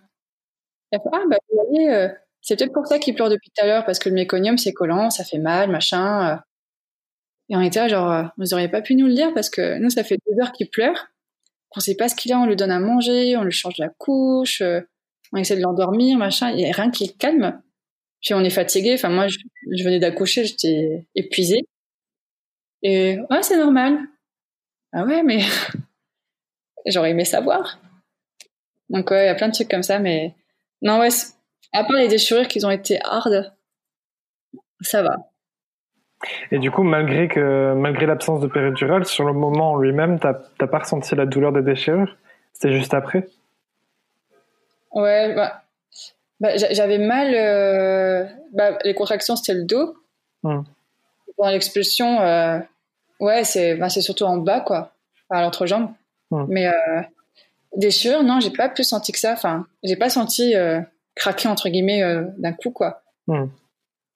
[0.93, 0.97] ah,
[1.29, 2.09] bah, vous voyez,
[2.47, 4.73] c'est peut-être pour ça qu'il pleure depuis tout à l'heure, parce que le méconium, c'est
[4.73, 6.41] collant, ça fait mal, machin.
[7.49, 9.89] Et on était là, genre, vous auriez pas pu nous le dire, parce que nous,
[9.89, 11.07] ça fait deux heures qu'il pleure
[11.77, 13.89] on sait pas ce qu'il a, on lui donne à manger, on lui change la
[13.89, 14.81] couche, euh,
[15.31, 17.61] on essaie de l'endormir, machin, il y a rien qui le calme.
[18.21, 19.37] Puis on est fatigué, enfin moi je,
[19.83, 21.67] venais d'accoucher, j'étais épuisée.
[22.81, 23.99] Et ouais, c'est normal.
[24.91, 25.41] Ah ouais, mais
[26.87, 27.79] j'aurais aimé savoir.
[28.89, 30.33] Donc ouais, il y a plein de trucs comme ça, mais
[30.81, 31.09] non ouais,
[31.73, 33.53] à part les déchirures qui ont été hard,
[34.81, 35.17] ça va.
[36.51, 40.33] Et du coup, malgré que malgré l'absence de péridurale, sur le moment en lui-même, t'as
[40.33, 42.15] pas ressenti la douleur des déchirures?
[42.53, 43.27] C'était juste après?
[44.91, 45.61] Ouais, bah,
[46.39, 47.33] bah, J'avais mal.
[47.35, 49.95] Euh, bah, les contractions, c'était le dos.
[50.43, 50.61] Hmm.
[51.35, 52.59] Pendant l'expulsion, euh,
[53.19, 54.93] ouais, c'est bah, surtout en bas, quoi,
[55.29, 55.91] à l'entrejambe.
[56.31, 56.45] Hmm.
[56.47, 57.01] Mais euh,
[57.75, 59.33] déchirure, non, j'ai pas plus senti que ça.
[59.33, 60.81] Enfin, j'ai pas senti euh,
[61.17, 62.03] craquer, entre guillemets,
[62.37, 63.01] d'un coup, quoi.
[63.27, 63.47] Hmm.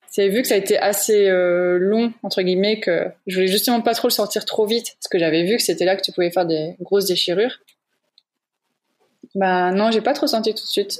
[0.07, 3.93] C'est vu que ça a été assez long, entre guillemets, que je voulais justement pas
[3.93, 6.31] trop le sortir trop vite, parce que j'avais vu que c'était là que tu pouvais
[6.31, 7.59] faire des grosses déchirures.
[9.35, 10.99] Bah non, j'ai pas trop senti tout de suite.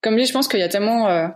[0.00, 1.28] Comme dit, je pense qu'il y a tellement euh,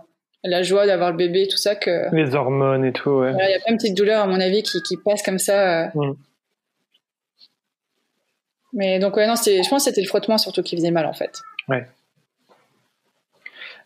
[0.43, 2.13] la joie d'avoir le bébé, tout ça que.
[2.15, 3.31] Les hormones et tout, ouais.
[3.31, 5.85] Il y a plein de petites douleurs, à mon avis, qui, qui passent comme ça.
[5.85, 5.87] Euh.
[5.95, 6.15] Mm.
[8.73, 11.13] Mais donc, ouais, non, je pense que c'était le frottement surtout qui faisait mal, en
[11.13, 11.39] fait.
[11.67, 11.87] Ouais.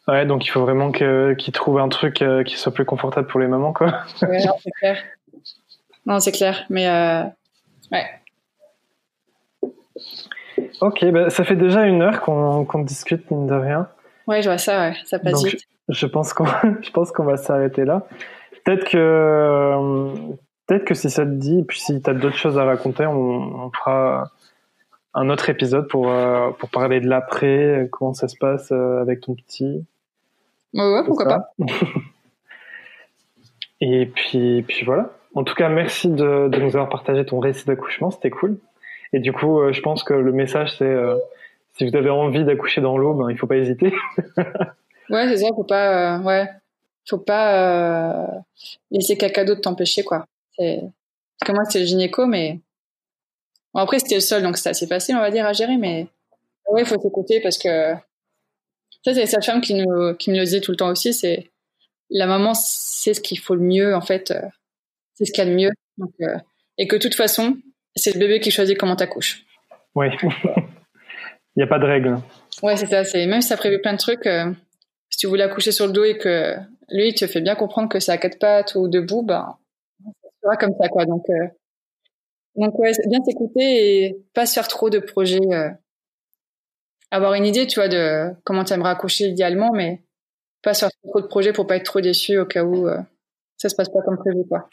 [0.08, 3.40] Ouais, donc il faut vraiment qu'il trouve un truc euh, qui soit plus confortable pour
[3.40, 4.04] les mamans, quoi.
[4.22, 4.98] ouais, non, c'est clair.
[6.06, 6.66] Non, c'est clair.
[6.70, 6.88] Mais,
[7.92, 8.06] ouais.
[10.82, 13.88] Ok, bah, ça fait déjà une heure qu'on discute, mine de rien.
[14.28, 14.96] Ouais, je vois ça, ouais.
[15.06, 15.62] ça passe vite.
[15.90, 16.46] Je pense qu'on,
[16.82, 18.04] je pense qu'on va s'arrêter là.
[18.64, 20.14] Peut-être que,
[20.68, 23.06] peut-être que si ça te dit, et puis si tu as d'autres choses à raconter,
[23.06, 24.32] on, fera
[25.14, 29.22] un autre épisode pour, euh, pour parler de l'après, comment ça se passe euh, avec
[29.22, 29.86] ton petit.
[30.74, 31.54] Ouais, ouais pourquoi pas.
[33.82, 35.12] et puis, puis voilà.
[35.36, 38.60] En tout cas, merci de, de nous avoir partagé ton récit d'accouchement, c'était cool.
[39.14, 40.96] Et du coup, euh, je pense que le message, c'est
[41.78, 43.94] si vous avez envie d'accoucher dans l'eau, ben, il faut pas hésiter.
[45.10, 46.48] ouais, c'est ça, faut pas, euh, ouais,
[47.10, 48.28] faut pas euh,
[48.92, 50.26] laisser quelqu'un d'autre t'empêcher, quoi.
[50.58, 50.82] C'est,
[51.40, 52.60] parce que moi, c'était le gynéco, mais
[53.74, 56.08] bon, après, c'était le seul, donc c'était assez facile, on va dire, à gérer, mais
[56.70, 57.94] ouais, il faut s'écouter parce que
[59.04, 61.52] ça, c'est sa femme qui nous, qui me le disait tout le temps aussi, c'est
[62.10, 64.42] la maman, c'est ce qu'il faut le mieux, en fait, euh,
[65.16, 66.38] c'est ce qu'il y a de mieux, donc, euh,
[66.78, 67.58] et que de toute façon,
[67.96, 69.46] c'est le bébé qui choisit comment t'accouches.
[69.96, 70.08] Oui.
[71.56, 72.18] Il n'y a pas de règle.
[72.64, 73.04] Ouais, c'est ça.
[73.04, 74.52] C'est même si ça prévu plein de trucs, euh,
[75.10, 76.56] si tu voulais accoucher sur le dos et que
[76.90, 79.56] lui il te fait bien comprendre que c'est à quatre pattes ou debout, ben
[80.04, 81.06] ça sera comme ça quoi.
[81.06, 81.48] Donc euh,
[82.56, 85.40] donc ouais, bien t'écouter et pas se faire trop de projets.
[87.14, 90.02] Euh, avoir une idée, tu vois, de comment tu aimerais accoucher idéalement, mais
[90.64, 92.88] pas faire trop de projets pour pas être trop déçu au cas où
[93.58, 94.70] ça se passe pas comme prévu quoi.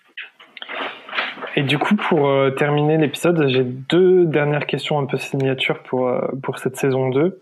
[1.56, 6.08] Et du coup, pour euh, terminer l'épisode, j'ai deux dernières questions un peu signature pour,
[6.08, 7.40] euh, pour cette saison 2.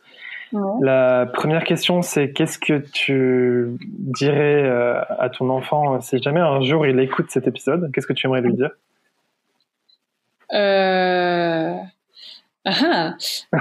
[0.80, 6.62] La première question, c'est qu'est-ce que tu dirais euh, à ton enfant si jamais un
[6.62, 8.70] jour il écoute cet épisode Qu'est-ce que tu aimerais lui dire?
[10.54, 11.74] Euh...
[12.64, 13.16] Ah,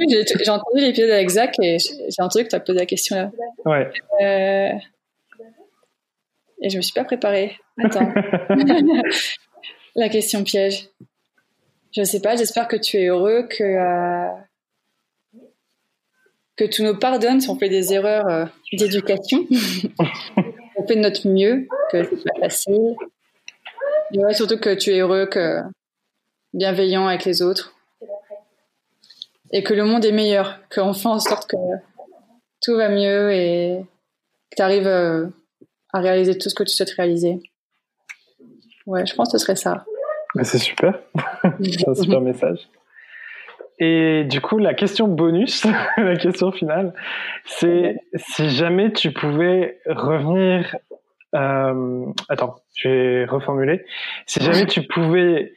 [0.00, 3.30] j'ai entendu l'épisode avec Zach et j'ai entendu que tu as posé la question là.
[3.64, 4.80] Ouais.
[6.60, 7.56] Et je me suis pas préparée.
[7.82, 8.12] Attends.
[9.96, 10.88] La question piège.
[11.92, 14.28] Je sais pas, j'espère que tu es heureux, que, euh,
[16.56, 19.46] que tu nous pardonnes si on fait des erreurs euh, d'éducation.
[20.76, 22.94] on fait de notre mieux, que c'est pas facile.
[24.12, 25.62] Et surtout que tu es heureux, que
[26.52, 27.74] bienveillant avec les autres.
[29.52, 31.56] Et que le monde est meilleur, qu'on fait en sorte que
[32.60, 33.84] tout va mieux et
[34.50, 35.26] que tu arrives euh,
[35.92, 37.40] à réaliser tout ce que tu souhaites réaliser.
[38.86, 39.84] Ouais, je pense que ce serait ça.
[40.42, 40.98] c'est super.
[41.62, 42.68] c'est un super message.
[43.78, 46.94] Et du coup, la question bonus, la question finale,
[47.44, 50.76] c'est si jamais tu pouvais revenir.
[51.34, 53.84] Euh, attends, je vais reformuler.
[54.26, 55.52] Si jamais tu pouvais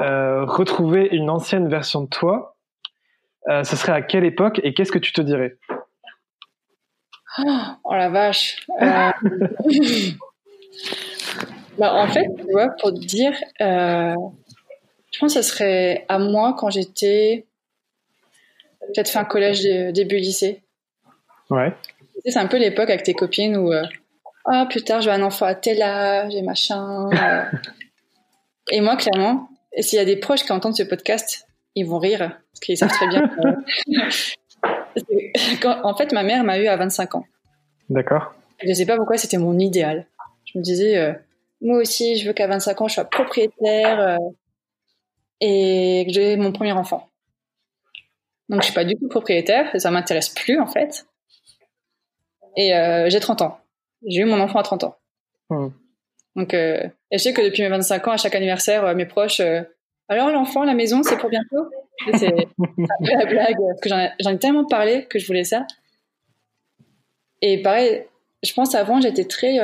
[0.00, 2.55] euh, retrouver une ancienne version de toi,
[3.48, 5.56] euh, ce serait à quelle époque et qu'est-ce que tu te dirais
[7.84, 8.56] Oh la vache.
[8.80, 9.10] Euh,
[11.78, 14.14] Bah, en fait, tu vois, pour te dire, euh,
[15.12, 17.44] je pense que ce serait à moi quand j'étais
[18.80, 20.62] peut-être fin collège, début lycée.
[21.50, 21.74] Ouais.
[22.24, 23.72] C'est un peu l'époque avec tes copines où,
[24.46, 27.10] ah, plus tard, je vais un enfant à tel âge et machin.
[28.70, 31.46] Et moi, clairement, et s'il y a des proches qui entendent ce podcast,
[31.76, 33.30] ils vont rire parce qu'ils savent très bien.
[35.84, 37.24] en fait, ma mère m'a eu à 25 ans.
[37.88, 38.34] D'accord.
[38.62, 40.06] Je ne sais pas pourquoi c'était mon idéal.
[40.44, 41.12] Je me disais, euh,
[41.60, 44.16] moi aussi, je veux qu'à 25 ans, je sois propriétaire euh,
[45.40, 47.08] et que j'ai mon premier enfant.
[48.48, 51.06] Donc, je suis pas du tout propriétaire, ça m'intéresse plus, en fait.
[52.56, 53.58] Et euh, j'ai 30 ans.
[54.06, 54.96] J'ai eu mon enfant à 30 ans.
[55.50, 55.68] Hmm.
[56.36, 59.06] Donc, euh, et je sais que depuis mes 25 ans, à chaque anniversaire, euh, mes
[59.06, 59.62] proches, euh,
[60.08, 61.70] alors l'enfant, la maison, c'est pour bientôt?
[62.14, 62.32] C'est
[63.00, 63.88] la blague, parce que
[64.20, 65.66] j'en ai, tellement parlé que je voulais ça.
[67.42, 68.04] Et pareil,
[68.42, 69.58] je pense avant, j'étais très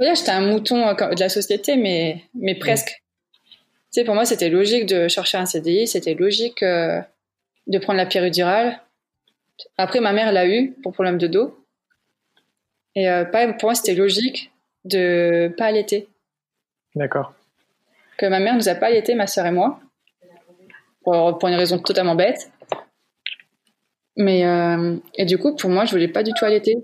[0.00, 3.02] dire, j'étais un mouton euh, de la société, mais, mais presque.
[3.92, 7.00] Tu sais, pour moi, c'était logique de chercher un CDI, c'était logique euh,
[7.66, 8.80] de prendre la péridurale.
[9.76, 11.64] Après, ma mère l'a eu pour problème de dos.
[12.96, 14.52] Et euh, pour moi, c'était logique
[14.84, 16.08] de pas allaiter.
[16.94, 17.33] D'accord.
[18.24, 19.80] Que ma mère nous a pas allaité, ma sœur et moi,
[21.02, 22.50] pour, pour une raison totalement bête.
[24.16, 26.78] Mais euh, et du coup, pour moi, je voulais pas du tout allaiter.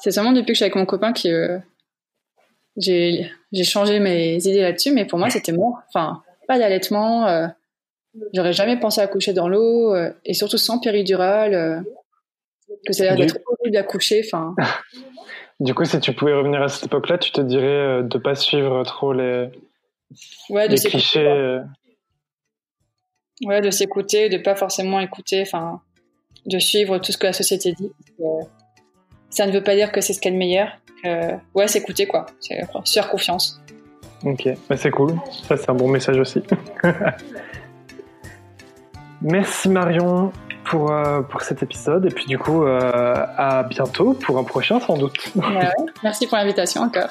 [0.00, 1.58] C'est seulement depuis que je suis avec mon copain que euh,
[2.76, 4.90] j'ai j'ai changé mes idées là-dessus.
[4.90, 5.78] Mais pour moi, c'était mort.
[5.86, 7.28] Enfin, pas d'allaitement.
[7.28, 7.46] Euh,
[8.34, 9.94] J'aurais jamais pensé à coucher dans l'eau
[10.24, 11.84] et surtout sans péridurale.
[12.84, 14.22] Que ça a l'air d'être horrible à coucher.
[14.26, 14.56] Enfin.
[15.60, 18.82] du coup, si tu pouvais revenir à cette époque-là, tu te dirais de pas suivre
[18.82, 19.48] trop les,
[20.48, 21.60] ouais, de les clichés.
[23.42, 25.80] Ouais, de s'écouter, de pas forcément écouter, enfin,
[26.46, 27.90] de suivre tout ce que la société dit.
[29.30, 30.68] ça ne veut pas dire que c'est ce qu'est le meilleur.
[31.54, 32.26] ouais, s'écouter quoi.
[32.40, 33.60] C'est faire confiance.
[34.24, 35.14] Ok, bah, c'est cool.
[35.48, 36.42] Ça, c'est un bon message aussi.
[39.22, 40.32] Merci Marion
[40.64, 42.80] pour, euh, pour cet épisode et puis du coup euh,
[43.36, 45.18] à bientôt pour un prochain sans doute.
[45.34, 45.68] Ouais,
[46.02, 47.10] merci pour l'invitation encore.